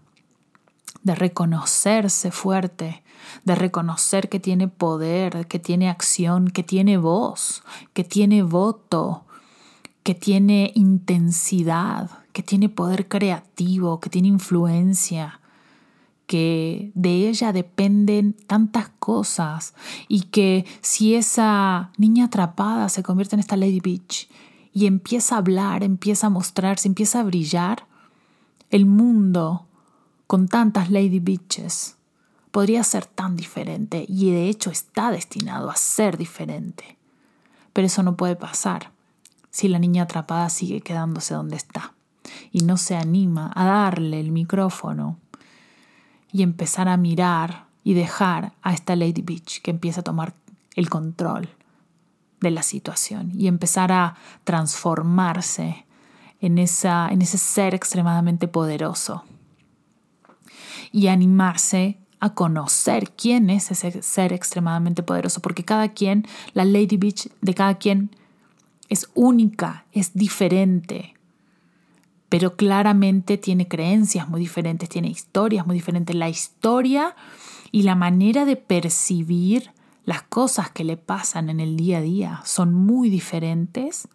de 1.04 1.16
reconocerse 1.16 2.32
fuerte, 2.32 3.04
de 3.44 3.56
reconocer 3.56 4.30
que 4.30 4.40
tiene 4.40 4.68
poder, 4.68 5.48
que 5.48 5.60
tiene 5.60 5.90
acción, 5.90 6.48
que 6.50 6.64
tiene 6.64 6.98
voz, 6.98 7.64
que 7.94 8.04
tiene 8.04 8.44
voto, 8.44 9.26
que 10.04 10.16
tiene 10.16 10.72
intensidad, 10.76 12.10
que 12.32 12.44
tiene 12.44 12.70
poder 12.70 13.08
creativo, 13.08 14.00
que 14.00 14.10
tiene 14.10 14.28
influencia, 14.28 15.42
que 16.28 16.92
de 16.96 17.30
ella 17.30 17.54
dependen 17.54 18.34
tantas 18.34 18.90
cosas 19.00 19.74
y 20.08 20.22
que 20.24 20.66
si 20.82 21.16
esa 21.16 21.92
niña 21.98 22.26
atrapada 22.26 22.90
se 22.90 23.04
convierte 23.04 23.36
en 23.36 23.40
esta 23.40 23.58
Lady 23.58 23.80
Beach 23.80 24.30
y 24.74 24.88
empieza 24.88 25.36
a 25.36 25.38
hablar, 25.40 25.84
empieza 25.84 26.28
a 26.28 26.32
mostrarse, 26.32 26.88
empieza 26.88 27.20
a 27.20 27.24
brillar, 27.24 27.88
el 28.72 28.86
mundo 28.86 29.68
con 30.28 30.48
tantas 30.48 30.90
Lady 30.90 31.20
Beaches 31.20 31.96
podría 32.52 32.84
ser 32.84 33.06
tan 33.06 33.36
diferente 33.36 34.06
y 34.08 34.32
de 34.32 34.50
hecho 34.50 34.72
está 34.72 35.12
destinado 35.12 35.70
a 35.70 35.76
ser 35.76 36.18
diferente. 36.18 36.98
Pero 37.74 37.88
eso 37.88 38.02
no 38.02 38.16
puede 38.16 38.36
pasar 38.36 38.92
si 39.50 39.68
la 39.68 39.80
niña 39.80 40.04
atrapada 40.04 40.50
sigue 40.50 40.82
quedándose 40.82 41.34
donde 41.34 41.58
está 41.58 41.94
y 42.52 42.62
no 42.62 42.78
se 42.78 42.96
anima 42.96 43.52
a 43.56 43.66
darle 43.66 44.20
el 44.20 44.32
micrófono 44.32 45.20
y 46.36 46.44
empezar 46.44 46.90
a 46.90 46.98
mirar 46.98 47.68
y 47.86 47.94
dejar 47.94 48.52
a 48.62 48.74
esta 48.74 48.98
Lady 48.98 49.22
Beach 49.22 49.62
que 49.62 49.72
empieza 49.72 50.02
a 50.02 50.04
tomar 50.04 50.34
el 50.76 50.90
control 50.90 51.48
de 52.42 52.52
la 52.52 52.62
situación 52.62 53.32
y 53.34 53.48
empezar 53.48 53.94
a 53.94 54.18
transformarse 54.44 55.86
en, 56.42 56.58
esa, 56.58 57.08
en 57.08 57.22
ese 57.22 57.38
ser 57.38 57.74
extremadamente 57.74 58.50
poderoso 58.50 59.24
y 60.92 61.08
animarse 61.08 62.00
a 62.20 62.34
conocer 62.34 63.12
quién 63.12 63.50
es 63.50 63.72
ese 63.72 64.02
ser 64.02 64.34
extremadamente 64.34 65.04
poderoso, 65.04 65.42
porque 65.42 65.64
cada 65.64 65.94
quien, 65.94 66.28
la 66.54 66.66
Lady 66.66 66.98
Beach 66.98 67.30
de 67.40 67.54
cada 67.54 67.76
quien 67.76 68.14
es 68.90 69.10
única, 69.14 69.86
es 69.94 70.14
diferente 70.14 71.15
pero 72.30 72.56
claramente 72.56 73.38
tiene 73.38 73.68
creencias 73.68 74.30
muy 74.30 74.40
diferentes, 74.40 74.90
tiene 74.90 75.10
historias 75.10 75.66
muy 75.66 75.76
diferentes. 75.76 76.16
La 76.16 76.30
historia 76.30 77.16
y 77.72 77.84
la 77.84 77.96
manera 77.96 78.46
de 78.46 78.56
percibir 78.56 79.72
las 80.06 80.22
cosas 80.22 80.70
que 80.70 80.84
le 80.84 80.98
pasan 80.98 81.50
en 81.50 81.60
el 81.60 81.78
día 81.78 81.98
a 81.98 82.02
día 82.02 82.42
son 82.46 82.74
muy 82.74 83.10
diferentes 83.10 84.08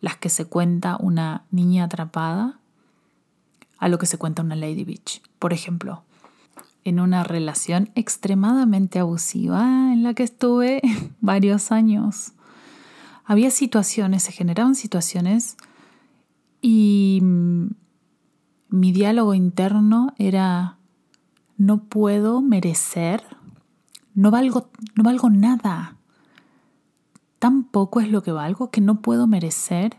las 0.00 0.16
que 0.16 0.28
se 0.28 0.44
cuenta 0.44 0.96
una 1.00 1.44
niña 1.50 1.84
atrapada 1.84 2.58
a 3.78 3.88
lo 3.88 3.98
que 3.98 4.06
se 4.06 4.18
cuenta 4.18 4.42
una 4.42 4.56
Lady 4.56 4.84
Beach. 4.84 5.22
Por 5.38 5.52
ejemplo, 5.52 6.02
en 6.84 7.00
una 7.00 7.24
relación 7.24 7.90
extremadamente 7.94 8.98
abusiva 8.98 9.92
en 9.92 10.02
la 10.02 10.14
que 10.14 10.22
estuve 10.22 10.80
varios 11.20 11.72
años, 11.72 12.32
había 13.24 13.50
situaciones, 13.50 14.22
se 14.22 14.32
generaban 14.32 14.74
situaciones 14.74 15.56
y 16.60 17.20
mm, 17.22 17.66
mi 18.68 18.92
diálogo 18.92 19.34
interno 19.34 20.14
era, 20.18 20.78
no 21.56 21.84
puedo 21.84 22.42
merecer, 22.42 23.22
no 24.14 24.30
valgo, 24.30 24.70
no 24.94 25.04
valgo 25.04 25.30
nada. 25.30 25.96
Tampoco 27.38 28.00
es 28.00 28.10
lo 28.10 28.22
que 28.22 28.32
valgo 28.32 28.70
que 28.70 28.80
no 28.80 29.00
puedo 29.00 29.26
merecer 29.26 29.96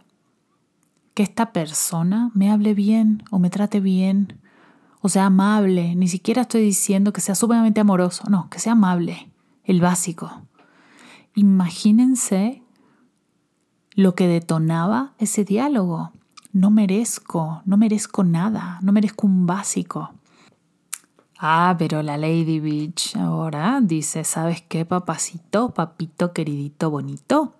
que 1.13 1.23
esta 1.23 1.51
persona 1.53 2.31
me 2.33 2.51
hable 2.51 2.73
bien 2.73 3.23
o 3.31 3.39
me 3.39 3.49
trate 3.49 3.79
bien 3.79 4.39
o 5.01 5.09
sea 5.09 5.27
amable. 5.27 5.95
Ni 5.95 6.07
siquiera 6.07 6.43
estoy 6.43 6.61
diciendo 6.61 7.13
que 7.13 7.21
sea 7.21 7.35
sumamente 7.35 7.79
amoroso, 7.79 8.23
no, 8.29 8.49
que 8.49 8.59
sea 8.59 8.73
amable, 8.73 9.31
el 9.63 9.81
básico. 9.81 10.41
Imagínense 11.33 12.61
lo 13.93 14.15
que 14.15 14.27
detonaba 14.27 15.13
ese 15.17 15.43
diálogo 15.43 16.11
no 16.57 16.71
merezco, 16.71 17.61
no 17.65 17.77
merezco 17.77 18.23
nada, 18.23 18.79
no 18.81 18.91
merezco 18.91 19.27
un 19.27 19.45
básico. 19.45 20.11
Ah, 21.37 21.75
pero 21.77 22.01
la 22.01 22.17
Lady 22.17 22.59
Beach 22.59 23.15
ahora 23.15 23.79
dice, 23.81 24.23
¿sabes 24.23 24.63
qué, 24.63 24.83
papacito, 24.83 25.69
papito, 25.73 26.33
queridito, 26.33 26.89
bonito? 26.89 27.53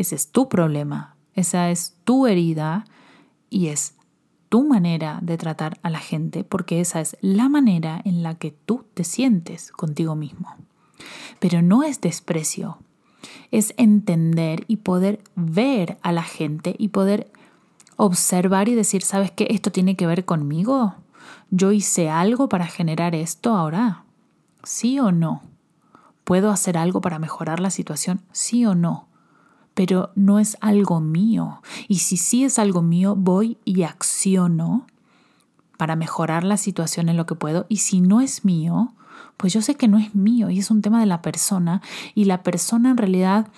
ese 0.00 0.14
es 0.14 0.30
tu 0.30 0.48
problema, 0.48 1.14
esa 1.34 1.70
es 1.70 1.94
tu 2.04 2.26
herida 2.26 2.86
y 3.50 3.66
es 3.66 3.96
tu 4.48 4.66
manera 4.66 5.18
de 5.20 5.36
tratar 5.36 5.78
a 5.82 5.90
la 5.90 5.98
gente 5.98 6.42
porque 6.42 6.80
esa 6.80 7.02
es 7.02 7.18
la 7.20 7.50
manera 7.50 8.00
en 8.06 8.22
la 8.22 8.36
que 8.36 8.50
tú 8.50 8.86
te 8.94 9.04
sientes 9.04 9.72
contigo 9.72 10.16
mismo. 10.16 10.54
Pero 11.38 11.60
no 11.60 11.82
es 11.82 12.00
desprecio, 12.00 12.78
es 13.50 13.74
entender 13.76 14.64
y 14.68 14.76
poder 14.76 15.20
ver 15.36 15.98
a 16.00 16.12
la 16.12 16.22
gente 16.22 16.76
y 16.78 16.88
poder 16.88 17.30
observar 18.04 18.68
y 18.68 18.74
decir, 18.74 19.02
¿sabes 19.02 19.30
qué? 19.30 19.46
¿Esto 19.50 19.70
tiene 19.70 19.96
que 19.96 20.06
ver 20.06 20.24
conmigo? 20.24 20.94
¿Yo 21.50 21.72
hice 21.72 22.10
algo 22.10 22.48
para 22.48 22.66
generar 22.66 23.14
esto 23.14 23.54
ahora? 23.54 24.04
¿Sí 24.62 24.98
o 24.98 25.12
no? 25.12 25.42
¿Puedo 26.24 26.50
hacer 26.50 26.78
algo 26.78 27.00
para 27.00 27.18
mejorar 27.18 27.60
la 27.60 27.70
situación? 27.70 28.20
¿Sí 28.32 28.66
o 28.66 28.74
no? 28.74 29.10
pero 29.74 30.10
no 30.14 30.38
es 30.38 30.58
algo 30.60 31.00
mío. 31.00 31.62
Y 31.88 32.00
si 32.00 32.18
sí 32.18 32.44
es 32.44 32.58
algo 32.58 32.82
mío, 32.82 33.16
voy 33.16 33.56
y 33.64 33.82
acciono 33.82 34.86
para 35.78 35.96
mejorar 35.96 36.44
la 36.44 36.58
situación 36.58 37.08
en 37.08 37.16
lo 37.16 37.24
que 37.24 37.34
puedo. 37.34 37.64
Y 37.70 37.78
si 37.78 38.02
no 38.02 38.20
es 38.20 38.44
mío, 38.44 38.92
pues 39.36 39.54
yo 39.54 39.62
sé 39.62 39.76
que 39.76 39.88
no 39.88 39.98
es 39.98 40.14
mío 40.14 40.50
y 40.50 40.58
es 40.58 40.70
un 40.70 40.82
tema 40.82 41.00
de 41.00 41.06
la 41.06 41.22
persona. 41.22 41.80
Y 42.14 42.26
la 42.26 42.42
persona 42.42 42.90
en 42.90 42.98
realidad 42.98 43.48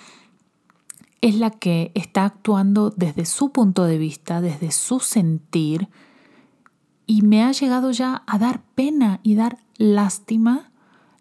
es 1.22 1.36
la 1.36 1.50
que 1.50 1.92
está 1.94 2.24
actuando 2.24 2.90
desde 2.90 3.24
su 3.24 3.52
punto 3.52 3.84
de 3.84 3.96
vista, 3.96 4.40
desde 4.40 4.72
su 4.72 4.98
sentir. 5.00 5.88
Y 7.06 7.22
me 7.22 7.44
ha 7.44 7.52
llegado 7.52 7.92
ya 7.92 8.24
a 8.26 8.38
dar 8.38 8.60
pena 8.74 9.20
y 9.22 9.36
dar 9.36 9.58
lástima 9.78 10.70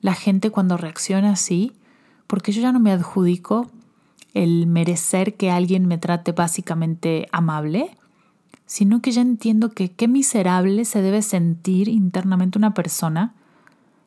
la 0.02 0.16
gente 0.16 0.50
cuando 0.50 0.76
reacciona 0.76 1.32
así, 1.32 1.74
porque 2.26 2.52
yo 2.52 2.62
ya 2.62 2.72
no 2.72 2.80
me 2.80 2.92
adjudico 2.92 3.70
el 4.34 4.66
merecer 4.66 5.36
que 5.36 5.52
alguien 5.52 5.86
me 5.86 6.00
trate 6.00 6.32
básicamente 6.32 7.28
amable, 7.32 7.96
sino 8.66 9.02
que 9.02 9.12
ya 9.12 9.22
entiendo 9.22 9.70
que 9.70 9.92
qué 9.92 10.08
miserable 10.08 10.84
se 10.86 11.04
debe 11.04 11.22
sentir 11.22 11.90
internamente 11.90 12.58
una 12.58 12.74
persona 12.74 13.36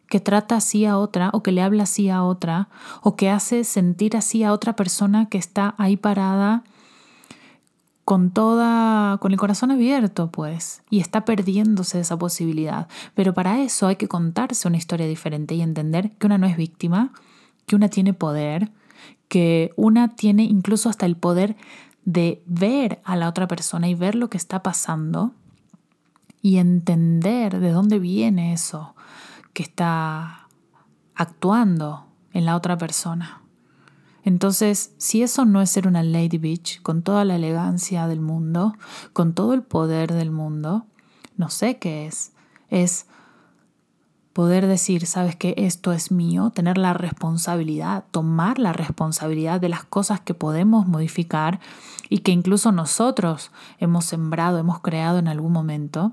que 0.08 0.20
trata 0.20 0.56
así 0.56 0.84
a 0.84 0.98
otra 0.98 1.30
o 1.32 1.42
que 1.42 1.52
le 1.52 1.62
habla 1.62 1.84
así 1.84 2.08
a 2.08 2.22
otra 2.22 2.68
o 3.02 3.16
que 3.16 3.30
hace 3.30 3.64
sentir 3.64 4.16
así 4.16 4.44
a 4.44 4.52
otra 4.52 4.76
persona 4.76 5.28
que 5.28 5.38
está 5.38 5.74
ahí 5.78 5.96
parada 5.96 6.64
con 8.04 8.30
toda 8.30 9.16
con 9.18 9.32
el 9.32 9.38
corazón 9.38 9.70
abierto, 9.70 10.30
pues, 10.30 10.82
y 10.90 11.00
está 11.00 11.24
perdiéndose 11.24 12.00
esa 12.00 12.18
posibilidad. 12.18 12.86
Pero 13.14 13.32
para 13.32 13.60
eso 13.62 13.86
hay 13.86 13.96
que 13.96 14.08
contarse 14.08 14.68
una 14.68 14.76
historia 14.76 15.06
diferente 15.06 15.54
y 15.54 15.62
entender 15.62 16.10
que 16.12 16.26
una 16.26 16.38
no 16.38 16.46
es 16.46 16.56
víctima, 16.56 17.12
que 17.66 17.76
una 17.76 17.88
tiene 17.88 18.12
poder, 18.12 18.70
que 19.28 19.72
una 19.76 20.14
tiene 20.16 20.44
incluso 20.44 20.90
hasta 20.90 21.06
el 21.06 21.16
poder 21.16 21.56
de 22.04 22.42
ver 22.46 23.00
a 23.04 23.16
la 23.16 23.28
otra 23.28 23.48
persona 23.48 23.88
y 23.88 23.94
ver 23.94 24.14
lo 24.14 24.28
que 24.28 24.36
está 24.36 24.62
pasando 24.62 25.32
y 26.42 26.58
entender 26.58 27.58
de 27.58 27.70
dónde 27.70 27.98
viene 27.98 28.52
eso 28.52 28.93
que 29.54 29.62
está 29.62 30.48
actuando 31.14 32.06
en 32.32 32.44
la 32.44 32.56
otra 32.56 32.76
persona. 32.76 33.40
Entonces, 34.24 34.92
si 34.98 35.22
eso 35.22 35.44
no 35.44 35.60
es 35.62 35.70
ser 35.70 35.86
una 35.86 36.02
Lady 36.02 36.38
Bitch 36.38 36.82
con 36.82 37.02
toda 37.02 37.24
la 37.24 37.36
elegancia 37.36 38.06
del 38.06 38.20
mundo, 38.20 38.74
con 39.12 39.34
todo 39.34 39.54
el 39.54 39.62
poder 39.62 40.12
del 40.12 40.30
mundo, 40.30 40.86
no 41.36 41.50
sé 41.50 41.78
qué 41.78 42.06
es. 42.06 42.32
Es 42.68 43.06
poder 44.32 44.66
decir, 44.66 45.06
sabes 45.06 45.36
que 45.36 45.54
esto 45.56 45.92
es 45.92 46.10
mío, 46.10 46.50
tener 46.50 46.76
la 46.76 46.92
responsabilidad, 46.92 48.04
tomar 48.10 48.58
la 48.58 48.72
responsabilidad 48.72 49.60
de 49.60 49.68
las 49.68 49.84
cosas 49.84 50.20
que 50.20 50.34
podemos 50.34 50.88
modificar 50.88 51.60
y 52.08 52.18
que 52.18 52.32
incluso 52.32 52.72
nosotros 52.72 53.52
hemos 53.78 54.06
sembrado, 54.06 54.58
hemos 54.58 54.80
creado 54.80 55.18
en 55.18 55.28
algún 55.28 55.52
momento. 55.52 56.12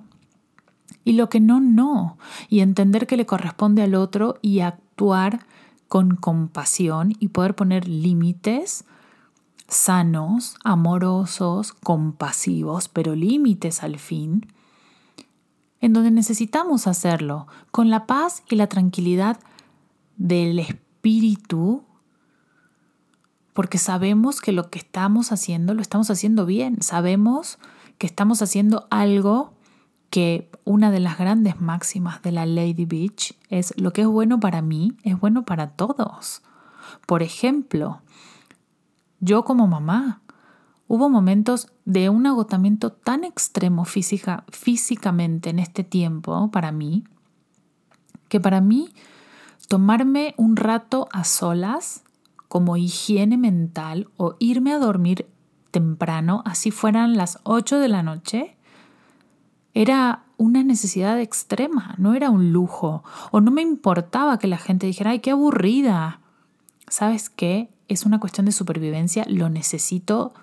Y 1.03 1.13
lo 1.13 1.29
que 1.29 1.39
no, 1.39 1.59
no. 1.59 2.17
Y 2.49 2.61
entender 2.61 3.07
que 3.07 3.17
le 3.17 3.25
corresponde 3.25 3.81
al 3.81 3.95
otro 3.95 4.37
y 4.41 4.59
actuar 4.59 5.45
con 5.87 6.15
compasión 6.15 7.13
y 7.19 7.29
poder 7.29 7.55
poner 7.55 7.87
límites 7.87 8.85
sanos, 9.67 10.55
amorosos, 10.63 11.73
compasivos, 11.73 12.89
pero 12.89 13.15
límites 13.15 13.83
al 13.83 13.99
fin 13.99 14.45
en 15.81 15.93
donde 15.93 16.11
necesitamos 16.11 16.87
hacerlo, 16.87 17.47
con 17.71 17.89
la 17.89 18.05
paz 18.05 18.43
y 18.47 18.55
la 18.55 18.67
tranquilidad 18.67 19.39
del 20.15 20.59
espíritu, 20.59 21.83
porque 23.53 23.79
sabemos 23.79 24.39
que 24.39 24.51
lo 24.51 24.69
que 24.69 24.77
estamos 24.77 25.31
haciendo 25.31 25.73
lo 25.73 25.81
estamos 25.81 26.09
haciendo 26.11 26.45
bien, 26.45 26.81
sabemos 26.83 27.57
que 27.97 28.05
estamos 28.05 28.43
haciendo 28.43 28.87
algo 28.91 29.53
que 30.11 30.51
una 30.63 30.91
de 30.91 30.99
las 30.99 31.17
grandes 31.17 31.59
máximas 31.59 32.21
de 32.21 32.31
la 32.31 32.45
Lady 32.45 32.85
Beach 32.85 33.33
es 33.49 33.73
lo 33.77 33.91
que 33.91 34.01
es 34.01 34.07
bueno 34.07 34.39
para 34.39 34.61
mí 34.61 34.93
es 35.03 35.19
bueno 35.19 35.43
para 35.45 35.71
todos. 35.71 36.43
Por 37.07 37.23
ejemplo, 37.23 38.01
yo 39.19 39.43
como 39.43 39.65
mamá 39.65 40.21
Hubo 40.93 41.07
momentos 41.09 41.69
de 41.85 42.09
un 42.09 42.27
agotamiento 42.27 42.91
tan 42.91 43.23
extremo 43.23 43.85
física, 43.85 44.43
físicamente 44.49 45.49
en 45.49 45.59
este 45.59 45.85
tiempo 45.85 46.51
para 46.51 46.73
mí, 46.73 47.05
que 48.27 48.41
para 48.41 48.59
mí 48.59 48.89
tomarme 49.69 50.33
un 50.35 50.57
rato 50.57 51.07
a 51.13 51.23
solas 51.23 52.03
como 52.49 52.75
higiene 52.75 53.37
mental 53.37 54.09
o 54.17 54.35
irme 54.39 54.73
a 54.73 54.79
dormir 54.79 55.27
temprano, 55.71 56.43
así 56.45 56.71
fueran 56.71 57.15
las 57.15 57.39
8 57.43 57.79
de 57.79 57.87
la 57.87 58.03
noche, 58.03 58.57
era 59.73 60.23
una 60.37 60.63
necesidad 60.63 61.19
extrema, 61.19 61.95
no 61.97 62.13
era 62.13 62.29
un 62.29 62.51
lujo, 62.51 63.03
o 63.31 63.41
no 63.41 63.51
me 63.51 63.61
importaba 63.61 64.39
que 64.39 64.47
la 64.47 64.57
gente 64.57 64.87
dijera, 64.87 65.11
ay, 65.11 65.19
qué 65.19 65.31
aburrida. 65.31 66.19
¿Sabes 66.87 67.29
qué? 67.29 67.69
Es 67.87 68.05
una 68.05 68.19
cuestión 68.19 68.45
de 68.45 68.51
supervivencia, 68.51 69.25
lo 69.27 69.49
necesito 69.49 70.33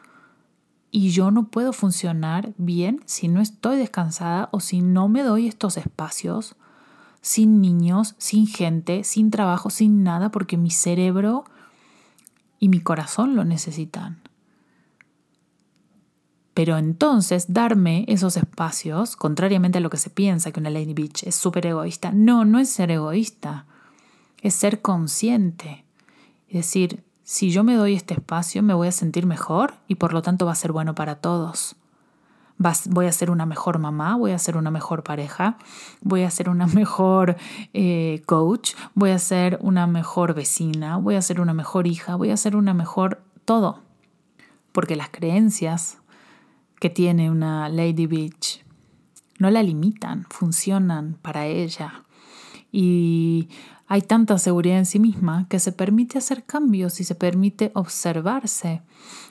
y 0.90 1.10
yo 1.10 1.30
no 1.30 1.48
puedo 1.48 1.72
funcionar 1.72 2.54
bien 2.56 3.02
si 3.04 3.28
no 3.28 3.40
estoy 3.40 3.76
descansada 3.76 4.48
o 4.52 4.60
si 4.60 4.80
no 4.80 5.08
me 5.08 5.22
doy 5.22 5.46
estos 5.46 5.76
espacios 5.76 6.56
sin 7.20 7.60
niños, 7.60 8.14
sin 8.18 8.46
gente, 8.46 9.04
sin 9.04 9.30
trabajo, 9.30 9.70
sin 9.70 10.02
nada, 10.02 10.30
porque 10.30 10.56
mi 10.56 10.70
cerebro 10.70 11.44
y 12.58 12.68
mi 12.68 12.80
corazón 12.80 13.36
lo 13.36 13.44
necesitan. 13.44 14.18
Pero 16.58 16.76
entonces 16.76 17.52
darme 17.54 18.04
esos 18.08 18.36
espacios, 18.36 19.14
contrariamente 19.14 19.78
a 19.78 19.80
lo 19.80 19.90
que 19.90 19.96
se 19.96 20.10
piensa 20.10 20.50
que 20.50 20.58
una 20.58 20.70
Lady 20.70 20.92
Beach 20.92 21.22
es 21.22 21.36
súper 21.36 21.66
egoísta, 21.66 22.10
no, 22.10 22.44
no 22.44 22.58
es 22.58 22.68
ser 22.68 22.90
egoísta, 22.90 23.64
es 24.42 24.54
ser 24.54 24.82
consciente. 24.82 25.84
Es 26.48 26.54
decir, 26.56 27.04
si 27.22 27.52
yo 27.52 27.62
me 27.62 27.76
doy 27.76 27.94
este 27.94 28.14
espacio 28.14 28.64
me 28.64 28.74
voy 28.74 28.88
a 28.88 28.90
sentir 28.90 29.24
mejor 29.24 29.74
y 29.86 29.94
por 29.94 30.12
lo 30.12 30.20
tanto 30.20 30.46
va 30.46 30.50
a 30.50 30.56
ser 30.56 30.72
bueno 30.72 30.96
para 30.96 31.20
todos. 31.20 31.76
voy 32.86 33.06
a 33.06 33.12
ser 33.12 33.30
una 33.30 33.46
mejor 33.46 33.78
mamá, 33.78 34.16
voy 34.16 34.32
a 34.32 34.38
ser 34.40 34.56
una 34.56 34.72
mejor 34.72 35.04
pareja, 35.04 35.58
voy 36.00 36.24
a 36.24 36.30
ser 36.32 36.48
una 36.48 36.66
mejor 36.82 37.36
eh, 37.72 38.20
coach, 38.26 38.74
voy 38.94 39.10
a 39.10 39.20
ser 39.20 39.60
una 39.62 39.86
mejor 39.86 40.34
vecina, 40.34 40.96
voy 40.96 41.14
a 41.14 41.22
ser 41.22 41.40
una 41.40 41.54
mejor 41.54 41.86
hija, 41.86 42.16
voy 42.16 42.30
a 42.30 42.36
ser 42.36 42.56
una 42.56 42.74
mejor 42.74 43.22
todo. 43.44 43.78
Porque 44.72 44.96
las 44.96 45.08
creencias 45.08 45.98
que 46.80 46.90
tiene 46.90 47.30
una 47.30 47.68
Lady 47.68 48.06
Beach 48.06 48.64
no 49.38 49.50
la 49.50 49.62
limitan, 49.62 50.26
funcionan 50.28 51.16
para 51.22 51.46
ella. 51.46 52.04
Y 52.72 53.48
hay 53.86 54.02
tanta 54.02 54.36
seguridad 54.38 54.78
en 54.78 54.86
sí 54.86 54.98
misma 54.98 55.46
que 55.48 55.60
se 55.60 55.72
permite 55.72 56.18
hacer 56.18 56.44
cambios 56.44 57.00
y 57.00 57.04
se 57.04 57.14
permite 57.14 57.70
observarse 57.74 58.82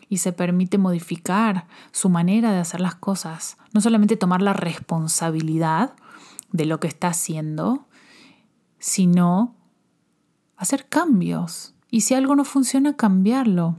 y 0.10 0.18
se 0.18 0.32
permite 0.32 0.78
modificar 0.78 1.68
su 1.92 2.10
manera 2.10 2.52
de 2.52 2.60
hacer 2.60 2.80
las 2.80 2.96
cosas. 2.96 3.58
No 3.74 3.82
solamente 3.82 4.16
tomar 4.16 4.42
la 4.42 4.54
responsabilidad 4.54 5.94
de 6.52 6.66
lo 6.66 6.80
que 6.80 6.88
está 6.88 7.10
haciendo, 7.10 7.86
sino 8.80 9.56
hacer 10.56 10.88
cambios. 10.88 11.76
Y 11.92 12.02
si 12.02 12.14
algo 12.14 12.36
no 12.36 12.46
funciona, 12.46 12.96
cambiarlo. 12.96 13.76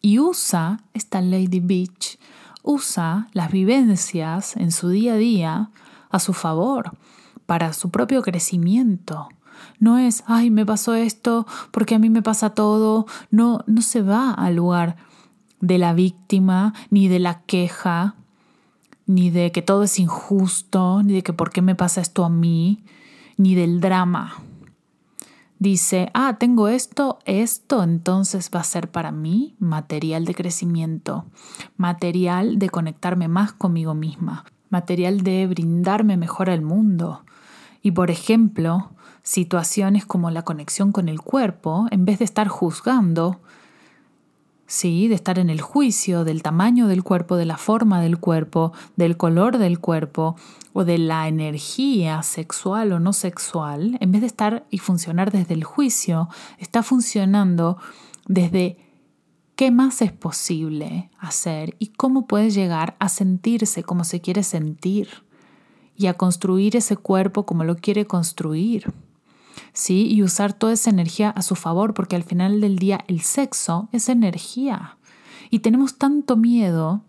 Y 0.00 0.18
usa 0.18 0.82
esta 0.92 1.20
Lady 1.20 1.60
Beach, 1.60 2.18
usa 2.62 3.28
las 3.32 3.50
vivencias 3.50 4.56
en 4.56 4.70
su 4.70 4.88
día 4.88 5.14
a 5.14 5.16
día 5.16 5.70
a 6.10 6.18
su 6.18 6.32
favor, 6.32 6.92
para 7.46 7.72
su 7.72 7.90
propio 7.90 8.22
crecimiento. 8.22 9.28
No 9.78 9.98
es, 9.98 10.22
ay, 10.26 10.50
me 10.50 10.64
pasó 10.64 10.94
esto 10.94 11.46
porque 11.72 11.94
a 11.94 11.98
mí 11.98 12.10
me 12.10 12.22
pasa 12.22 12.50
todo. 12.50 13.06
No, 13.30 13.64
no 13.66 13.82
se 13.82 14.02
va 14.02 14.30
al 14.30 14.56
lugar 14.56 14.96
de 15.60 15.78
la 15.78 15.94
víctima, 15.94 16.74
ni 16.90 17.08
de 17.08 17.18
la 17.18 17.40
queja, 17.42 18.14
ni 19.06 19.30
de 19.30 19.52
que 19.52 19.62
todo 19.62 19.84
es 19.84 19.98
injusto, 19.98 21.02
ni 21.02 21.14
de 21.14 21.22
que 21.22 21.32
por 21.32 21.50
qué 21.50 21.62
me 21.62 21.74
pasa 21.74 22.00
esto 22.00 22.24
a 22.24 22.28
mí, 22.28 22.84
ni 23.36 23.54
del 23.54 23.80
drama. 23.80 24.34
Dice, 25.62 26.10
ah, 26.12 26.36
tengo 26.38 26.66
esto, 26.66 27.20
esto, 27.24 27.84
entonces 27.84 28.50
va 28.54 28.60
a 28.60 28.64
ser 28.64 28.90
para 28.90 29.12
mí 29.12 29.54
material 29.60 30.24
de 30.24 30.34
crecimiento, 30.34 31.24
material 31.76 32.58
de 32.58 32.68
conectarme 32.68 33.28
más 33.28 33.52
conmigo 33.52 33.94
misma, 33.94 34.44
material 34.70 35.20
de 35.20 35.46
brindarme 35.46 36.16
mejor 36.16 36.50
al 36.50 36.62
mundo. 36.62 37.24
Y 37.80 37.92
por 37.92 38.10
ejemplo, 38.10 38.90
situaciones 39.22 40.04
como 40.04 40.30
la 40.30 40.42
conexión 40.42 40.90
con 40.90 41.08
el 41.08 41.20
cuerpo, 41.20 41.86
en 41.92 42.04
vez 42.04 42.18
de 42.18 42.24
estar 42.24 42.48
juzgando, 42.48 43.40
¿sí? 44.72 45.06
de 45.06 45.14
estar 45.14 45.38
en 45.38 45.50
el 45.50 45.60
juicio 45.60 46.24
del 46.24 46.42
tamaño 46.42 46.88
del 46.88 47.04
cuerpo, 47.04 47.36
de 47.36 47.44
la 47.44 47.58
forma 47.58 48.00
del 48.00 48.18
cuerpo, 48.18 48.72
del 48.96 49.18
color 49.18 49.58
del 49.58 49.80
cuerpo 49.80 50.34
o 50.72 50.86
de 50.86 50.96
la 50.96 51.28
energía 51.28 52.22
sexual 52.22 52.92
o 52.92 52.98
no 52.98 53.12
sexual, 53.12 53.98
en 54.00 54.12
vez 54.12 54.22
de 54.22 54.28
estar 54.28 54.64
y 54.70 54.78
funcionar 54.78 55.30
desde 55.30 55.52
el 55.52 55.62
juicio, 55.62 56.30
está 56.56 56.82
funcionando 56.82 57.76
desde 58.26 58.78
qué 59.56 59.70
más 59.70 60.00
es 60.00 60.10
posible 60.10 61.10
hacer 61.18 61.76
y 61.78 61.88
cómo 61.88 62.26
puede 62.26 62.48
llegar 62.48 62.96
a 62.98 63.10
sentirse 63.10 63.82
como 63.82 64.04
se 64.04 64.22
quiere 64.22 64.42
sentir 64.42 65.08
y 65.94 66.06
a 66.06 66.14
construir 66.14 66.76
ese 66.76 66.96
cuerpo 66.96 67.44
como 67.44 67.62
lo 67.64 67.76
quiere 67.76 68.06
construir. 68.06 68.90
¿Sí? 69.72 70.06
Y 70.12 70.22
usar 70.22 70.52
toda 70.52 70.72
esa 70.72 70.90
energía 70.90 71.30
a 71.30 71.42
su 71.42 71.54
favor, 71.54 71.94
porque 71.94 72.16
al 72.16 72.24
final 72.24 72.60
del 72.60 72.78
día 72.78 73.04
el 73.08 73.20
sexo 73.20 73.88
es 73.92 74.08
energía. 74.08 74.96
Y 75.50 75.60
tenemos 75.60 75.98
tanto 75.98 76.36
miedo 76.36 77.02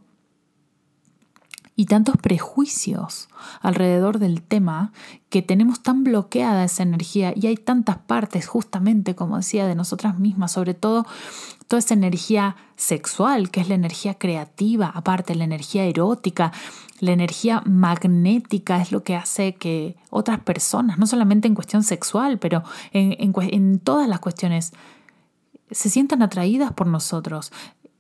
y 1.75 1.85
tantos 1.85 2.17
prejuicios 2.17 3.29
alrededor 3.61 4.19
del 4.19 4.43
tema 4.43 4.91
que 5.29 5.41
tenemos 5.41 5.81
tan 5.81 6.03
bloqueada 6.03 6.63
esa 6.63 6.83
energía 6.83 7.33
y 7.35 7.47
hay 7.47 7.57
tantas 7.57 7.97
partes 7.97 8.47
justamente, 8.47 9.15
como 9.15 9.37
decía, 9.37 9.65
de 9.65 9.75
nosotras 9.75 10.19
mismas, 10.19 10.51
sobre 10.51 10.75
todo 10.75 11.07
toda 11.67 11.79
esa 11.79 11.95
energía 11.95 12.55
sexual, 12.75 13.49
que 13.49 13.61
es 13.61 13.69
la 13.69 13.75
energía 13.75 14.15
creativa, 14.15 14.91
aparte 14.93 15.33
la 15.33 15.45
energía 15.45 15.85
erótica, 15.85 16.51
la 17.03 17.11
energía 17.11 17.61
magnética 17.65 18.81
es 18.81 18.93
lo 18.93 19.03
que 19.03 19.17
hace 19.17 19.55
que 19.55 19.97
otras 20.09 20.39
personas, 20.39 20.97
no 20.97 21.05
solamente 21.05 21.49
en 21.49 21.53
cuestión 21.53 21.83
sexual, 21.83 22.39
pero 22.39 22.63
en, 22.93 23.79
todas 23.79 24.07
las 24.07 24.21
cuestiones, 24.21 24.71
se 25.69 25.89
sientan 25.89 26.21
atraídas 26.21 26.71
por 26.71 26.87
nosotros. 26.87 27.51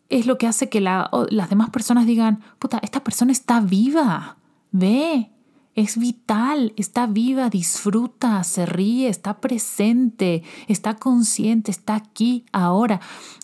Es 0.07 0.25
lo 0.25 0.37
que 0.37 0.47
hace 0.47 0.69
que 0.69 0.79
las 0.79 1.49
demás 1.49 1.69
personas 1.69 2.05
digan, 2.05 2.39
puta, 2.59 2.79
esta 2.81 3.03
persona 3.03 3.33
está 3.33 3.59
viva, 3.59 4.37
ve, 4.71 5.29
es 5.75 5.97
vital, 5.97 6.71
está 6.77 7.05
viva, 7.05 7.49
disfruta, 7.49 8.41
se 8.45 8.65
ríe, 8.65 9.09
está 9.09 9.41
presente, 9.41 10.43
está 10.69 10.95
consciente, 10.95 11.71
está 11.71 11.95
aquí, 11.95 12.45
ahora. 12.53 13.01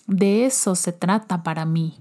De 0.07 0.45
eso 0.45 0.75
se 0.75 0.93
trata 0.93 1.43
para 1.43 1.65
mí. 1.65 1.97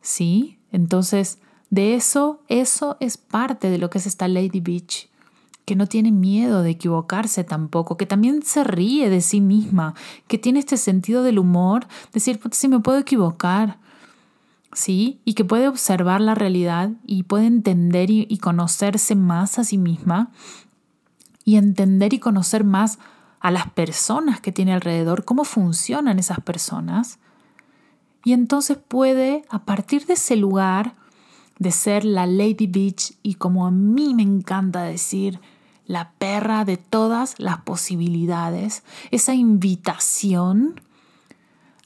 ¿Sí? 0.00 0.58
Entonces, 0.72 1.38
de 1.70 1.94
eso, 1.94 2.40
eso 2.48 2.96
es 3.00 3.16
parte 3.18 3.70
de 3.70 3.78
lo 3.78 3.90
que 3.90 3.98
es 3.98 4.06
esta 4.06 4.26
Lady 4.26 4.60
Beach, 4.60 5.08
que 5.64 5.76
no 5.76 5.86
tiene 5.86 6.12
miedo 6.12 6.62
de 6.62 6.70
equivocarse 6.70 7.44
tampoco, 7.44 7.98
que 7.98 8.06
también 8.06 8.42
se 8.42 8.64
ríe 8.64 9.10
de 9.10 9.20
sí 9.20 9.40
misma, 9.40 9.94
que 10.26 10.38
tiene 10.38 10.60
este 10.60 10.78
sentido 10.78 11.22
del 11.22 11.38
humor, 11.38 11.86
decir, 12.12 12.40
si 12.52 12.68
me 12.68 12.80
puedo 12.80 12.98
equivocar, 12.98 13.78
¿sí? 14.72 15.20
Y 15.26 15.34
que 15.34 15.44
puede 15.44 15.68
observar 15.68 16.22
la 16.22 16.34
realidad 16.34 16.92
y 17.04 17.24
puede 17.24 17.46
entender 17.46 18.10
y, 18.10 18.26
y 18.30 18.38
conocerse 18.38 19.14
más 19.14 19.58
a 19.58 19.64
sí 19.64 19.76
misma 19.76 20.30
y 21.44 21.56
entender 21.56 22.14
y 22.14 22.18
conocer 22.18 22.64
más 22.64 22.98
a 23.40 23.50
las 23.50 23.70
personas 23.70 24.40
que 24.40 24.52
tiene 24.52 24.72
alrededor, 24.72 25.24
cómo 25.24 25.44
funcionan 25.44 26.18
esas 26.18 26.40
personas. 26.40 27.18
Y 28.24 28.32
entonces 28.32 28.78
puede, 28.78 29.44
a 29.48 29.64
partir 29.64 30.06
de 30.06 30.14
ese 30.14 30.36
lugar, 30.36 30.94
de 31.58 31.70
ser 31.70 32.04
la 32.04 32.26
Lady 32.26 32.66
Beach 32.66 33.14
y 33.22 33.34
como 33.34 33.66
a 33.66 33.70
mí 33.70 34.14
me 34.14 34.22
encanta 34.22 34.82
decir, 34.82 35.40
la 35.86 36.12
perra 36.18 36.64
de 36.64 36.76
todas 36.76 37.34
las 37.38 37.62
posibilidades, 37.62 38.84
esa 39.10 39.34
invitación 39.34 40.80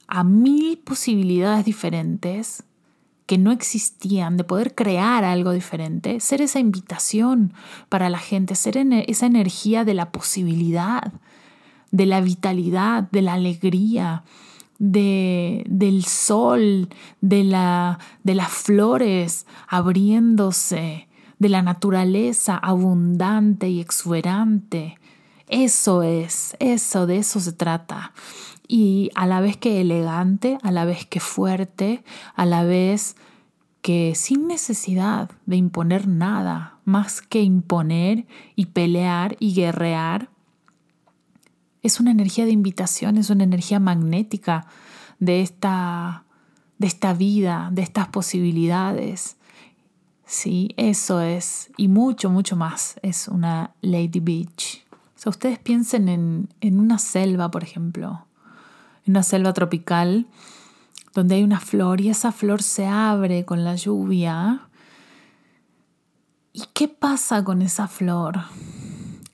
a 0.07 0.23
mil 0.23 0.77
posibilidades 0.77 1.65
diferentes 1.65 2.63
que 3.25 3.37
no 3.37 3.51
existían, 3.51 4.35
de 4.35 4.43
poder 4.43 4.75
crear 4.75 5.23
algo 5.23 5.51
diferente, 5.51 6.19
ser 6.19 6.41
esa 6.41 6.59
invitación 6.59 7.53
para 7.87 8.09
la 8.09 8.19
gente, 8.19 8.55
ser 8.55 8.77
esa 8.77 9.25
energía 9.25 9.85
de 9.85 9.93
la 9.93 10.11
posibilidad, 10.11 11.13
de 11.91 12.05
la 12.05 12.19
vitalidad, 12.19 13.09
de 13.11 13.21
la 13.21 13.33
alegría, 13.33 14.23
de, 14.83 15.63
del 15.69 16.03
sol, 16.03 16.89
de, 17.21 17.45
la, 17.45 17.99
de 18.23 18.35
las 18.35 18.49
flores 18.49 19.47
abriéndose, 19.69 21.07
de 21.39 21.49
la 21.49 21.61
naturaleza 21.61 22.57
abundante 22.57 23.69
y 23.69 23.79
exuberante. 23.79 24.99
Eso 25.47 26.03
es, 26.03 26.57
eso, 26.59 27.07
de 27.07 27.17
eso 27.17 27.39
se 27.39 27.53
trata. 27.53 28.11
Y 28.67 29.09
a 29.15 29.25
la 29.25 29.39
vez 29.39 29.55
que 29.55 29.79
elegante, 29.79 30.57
a 30.63 30.71
la 30.71 30.83
vez 30.83 31.05
que 31.05 31.21
fuerte, 31.21 32.03
a 32.35 32.45
la 32.45 32.65
vez 32.65 33.15
que 33.81 34.15
sin 34.15 34.47
necesidad 34.47 35.31
de 35.45 35.55
imponer 35.55 36.09
nada, 36.09 36.79
más 36.83 37.21
que 37.21 37.41
imponer 37.41 38.25
y 38.57 38.65
pelear 38.67 39.37
y 39.39 39.53
guerrear, 39.53 40.29
es 41.83 41.99
una 41.99 42.11
energía 42.11 42.45
de 42.45 42.51
invitación, 42.51 43.17
es 43.17 43.29
una 43.29 43.43
energía 43.43 43.79
magnética 43.79 44.65
de 45.19 45.41
esta, 45.41 46.23
de 46.79 46.87
esta 46.87 47.13
vida, 47.13 47.69
de 47.71 47.81
estas 47.81 48.07
posibilidades. 48.07 49.35
Sí, 50.25 50.73
eso 50.77 51.21
es, 51.21 51.69
y 51.77 51.89
mucho, 51.89 52.29
mucho 52.29 52.55
más, 52.55 52.95
es 53.03 53.27
una 53.27 53.75
Lady 53.81 54.21
Beach. 54.21 54.83
O 55.25 55.29
ustedes 55.29 55.59
piensen 55.59 56.09
en, 56.09 56.49
en 56.59 56.79
una 56.79 56.97
selva, 56.97 57.51
por 57.51 57.63
ejemplo, 57.63 58.25
en 59.05 59.11
una 59.11 59.23
selva 59.23 59.53
tropical, 59.53 60.27
donde 61.13 61.35
hay 61.35 61.43
una 61.43 61.59
flor 61.59 62.01
y 62.01 62.09
esa 62.09 62.31
flor 62.31 62.61
se 62.61 62.87
abre 62.87 63.45
con 63.45 63.63
la 63.63 63.75
lluvia. 63.75 64.67
¿Y 66.51 66.63
qué 66.73 66.87
pasa 66.87 67.43
con 67.43 67.61
esa 67.61 67.87
flor? 67.87 68.41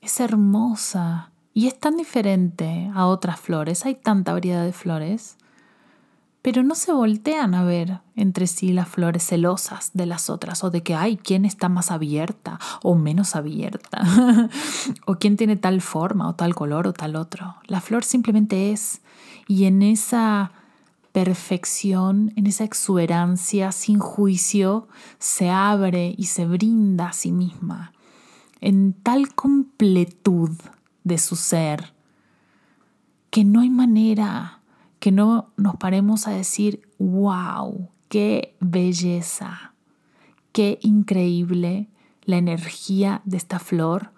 Es 0.00 0.20
hermosa, 0.20 1.29
y 1.60 1.66
es 1.66 1.78
tan 1.78 1.98
diferente 1.98 2.90
a 2.94 3.04
otras 3.04 3.38
flores, 3.38 3.84
hay 3.84 3.94
tanta 3.94 4.32
variedad 4.32 4.64
de 4.64 4.72
flores, 4.72 5.36
pero 6.40 6.62
no 6.62 6.74
se 6.74 6.90
voltean 6.90 7.54
a 7.54 7.64
ver 7.64 8.00
entre 8.16 8.46
sí 8.46 8.72
las 8.72 8.88
flores 8.88 9.26
celosas 9.26 9.90
de 9.92 10.06
las 10.06 10.30
otras 10.30 10.64
o 10.64 10.70
de 10.70 10.82
que 10.82 10.94
hay 10.94 11.18
quién 11.18 11.44
está 11.44 11.68
más 11.68 11.90
abierta 11.90 12.58
o 12.82 12.94
menos 12.94 13.36
abierta 13.36 14.02
o 15.04 15.16
quién 15.16 15.36
tiene 15.36 15.56
tal 15.56 15.82
forma 15.82 16.30
o 16.30 16.34
tal 16.34 16.54
color 16.54 16.86
o 16.86 16.94
tal 16.94 17.14
otro. 17.14 17.56
La 17.66 17.82
flor 17.82 18.04
simplemente 18.04 18.72
es. 18.72 19.02
Y 19.46 19.66
en 19.66 19.82
esa 19.82 20.52
perfección, 21.12 22.32
en 22.36 22.46
esa 22.46 22.64
exuberancia 22.64 23.70
sin 23.70 23.98
juicio, 23.98 24.88
se 25.18 25.50
abre 25.50 26.14
y 26.16 26.24
se 26.24 26.46
brinda 26.46 27.08
a 27.08 27.12
sí 27.12 27.32
misma. 27.32 27.92
En 28.62 28.94
tal 28.94 29.34
completud 29.34 30.52
de 31.04 31.18
su 31.18 31.36
ser, 31.36 31.94
que 33.30 33.44
no 33.44 33.60
hay 33.60 33.70
manera 33.70 34.60
que 34.98 35.10
no 35.12 35.50
nos 35.56 35.76
paremos 35.76 36.26
a 36.26 36.30
decir, 36.30 36.82
wow, 36.98 37.88
qué 38.08 38.56
belleza, 38.60 39.72
qué 40.52 40.78
increíble 40.82 41.88
la 42.24 42.36
energía 42.36 43.22
de 43.24 43.38
esta 43.38 43.58
flor, 43.58 44.12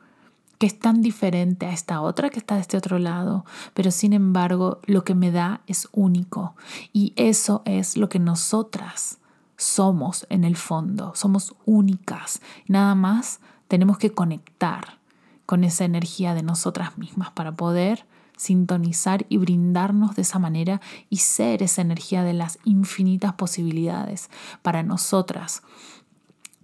que 0.59 0.67
es 0.67 0.79
tan 0.79 1.03
diferente 1.03 1.67
a 1.67 1.73
esta 1.73 2.01
otra 2.01 2.31
que 2.31 2.39
está 2.39 2.57
de 2.57 2.61
este 2.61 2.77
otro 2.77 2.99
lado, 2.99 3.45
pero 3.75 3.91
sin 3.91 4.13
embargo 4.13 4.81
lo 4.85 5.05
que 5.05 5.15
me 5.15 5.31
da 5.31 5.63
es 5.67 5.89
único 5.93 6.55
y 6.93 7.13
eso 7.17 7.63
es 7.65 7.97
lo 7.97 8.09
que 8.09 8.19
nosotras 8.19 9.19
somos 9.57 10.27
en 10.31 10.45
el 10.45 10.57
fondo, 10.57 11.13
somos 11.15 11.55
únicas, 11.65 12.41
nada 12.67 12.95
más 12.95 13.41
tenemos 13.69 13.99
que 13.99 14.13
conectar 14.13 15.02
con 15.47 15.65
esa 15.65 15.85
energía 15.85 16.35
de 16.35 16.43
nosotras 16.43 16.99
mismas 16.99 17.31
para 17.31 17.53
poder 17.53 18.07
sintonizar 18.37 19.27
y 19.29 19.37
brindarnos 19.37 20.17
de 20.17 20.23
esa 20.23 20.39
manera 20.39 20.81
y 21.11 21.19
ser 21.19 21.63
esa 21.63 21.83
energía 21.83 22.25
de 22.25 22.33
las 22.33 22.59
infinitas 22.65 23.35
posibilidades 23.35 24.31
para 24.63 24.83
nosotras, 24.83 25.63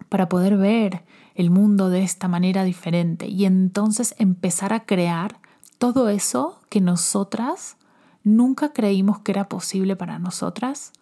para 0.09 0.29
poder 0.29 0.57
ver 0.57 1.05
el 1.35 1.51
mundo 1.51 1.89
de 1.89 2.03
esta 2.03 2.27
manera 2.27 2.65
diferente 2.65 3.29
y 3.29 3.45
entonces 3.45 4.15
empezar 4.19 4.73
a 4.73 4.85
crear 4.85 5.39
todo 5.79 6.09
eso 6.09 6.61
que 6.69 6.81
nosotras 6.81 7.77
nunca 8.25 8.73
creímos 8.73 9.21
que 9.21 9.33
era 9.33 9.49
posible 9.49 9.95
para 9.95 10.19
nosotras 10.19 10.93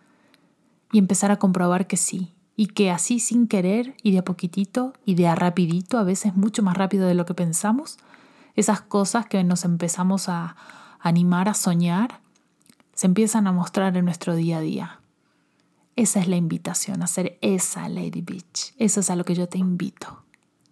y 0.93 0.99
empezar 0.99 1.31
a 1.31 1.39
comprobar 1.39 1.87
que 1.87 1.97
sí, 1.97 2.36
y 2.57 2.69
que 2.69 2.91
así 2.91 3.21
sin 3.21 3.47
querer 3.47 3.95
y 4.03 4.13
de 4.13 4.19
a 4.19 4.25
poquitito 4.25 4.95
y 5.05 5.15
de 5.15 5.29
a 5.29 5.35
rapidito, 5.35 5.99
a 5.99 6.05
veces 6.05 6.35
mucho 6.35 6.63
más 6.63 6.77
rápido 6.77 7.07
de 7.07 7.15
lo 7.15 7.27
que 7.27 7.35
pensamos, 7.35 7.99
esas 8.55 8.81
cosas 8.81 9.27
que 9.27 9.45
nos 9.45 9.65
empezamos 9.65 10.29
a, 10.29 10.57
animar 11.07 11.49
a 11.49 11.55
soñar, 11.55 12.21
se 12.95 13.07
empiezan 13.07 13.47
a 13.47 13.53
mostrar 13.53 13.97
en 13.97 14.05
nuestro 14.05 14.35
día 14.35 14.59
a 14.59 14.61
día. 14.61 15.01
Esa 15.95 16.19
es 16.21 16.27
la 16.27 16.37
invitación, 16.37 17.03
a 17.03 17.07
ser 17.07 17.39
esa 17.43 17.89
Lady 17.89 18.23
Beach. 18.23 18.75
Eso 18.79 19.01
es 19.01 19.11
a 19.11 19.17
lo 19.17 19.25
que 19.25 19.35
yo 19.35 19.49
te 19.49 19.59
invito, 19.59 20.25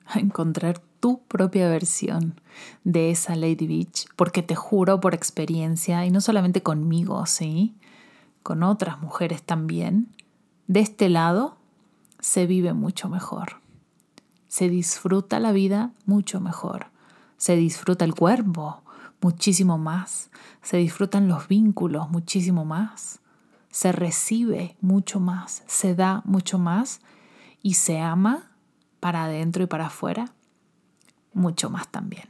a 0.07 0.19
encontrar 0.19 0.81
tu 0.99 1.23
propia 1.23 1.69
versión 1.69 2.41
de 2.83 3.11
esa 3.11 3.37
Lady 3.37 3.67
Beach, 3.67 4.07
porque 4.17 4.43
te 4.43 4.57
juro 4.57 5.01
por 5.01 5.15
experiencia, 5.15 6.05
y 6.05 6.11
no 6.11 6.21
solamente 6.21 6.63
conmigo, 6.63 7.25
¿sí? 7.27 7.77
Con 8.43 8.63
otras 8.63 9.01
mujeres 9.01 9.43
también, 9.43 10.09
de 10.67 10.81
este 10.81 11.09
lado 11.09 11.59
se 12.25 12.47
vive 12.47 12.73
mucho 12.73 13.11
mejor. 13.11 13.61
Se 14.49 14.71
disfruta 14.71 15.41
la 15.41 15.53
vida 15.53 15.91
mucho 16.07 16.41
mejor. 16.41 16.87
Se 17.37 17.55
disfruta 17.55 18.07
el 18.07 18.15
cuerpo 18.15 18.83
muchísimo 19.21 19.77
más. 19.77 20.31
Se 20.63 20.79
disfrutan 20.79 21.29
los 21.29 21.49
vínculos 21.49 22.09
muchísimo 22.09 22.65
más. 22.65 23.21
Se 23.71 23.93
recibe 23.93 24.79
mucho 24.81 25.21
más. 25.21 25.65
Se 25.67 25.95
da 25.95 26.23
mucho 26.25 26.59
más. 26.59 27.03
Y 27.61 27.75
se 27.75 28.01
ama 28.01 28.53
para 29.01 29.25
adentro 29.25 29.63
y 29.63 29.67
para 29.67 29.89
afuera 29.89 30.33
mucho 31.35 31.69
más 31.69 31.89
también. 31.89 32.25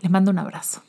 Les 0.00 0.08
mando 0.08 0.30
un 0.30 0.38
abrazo. 0.38 0.82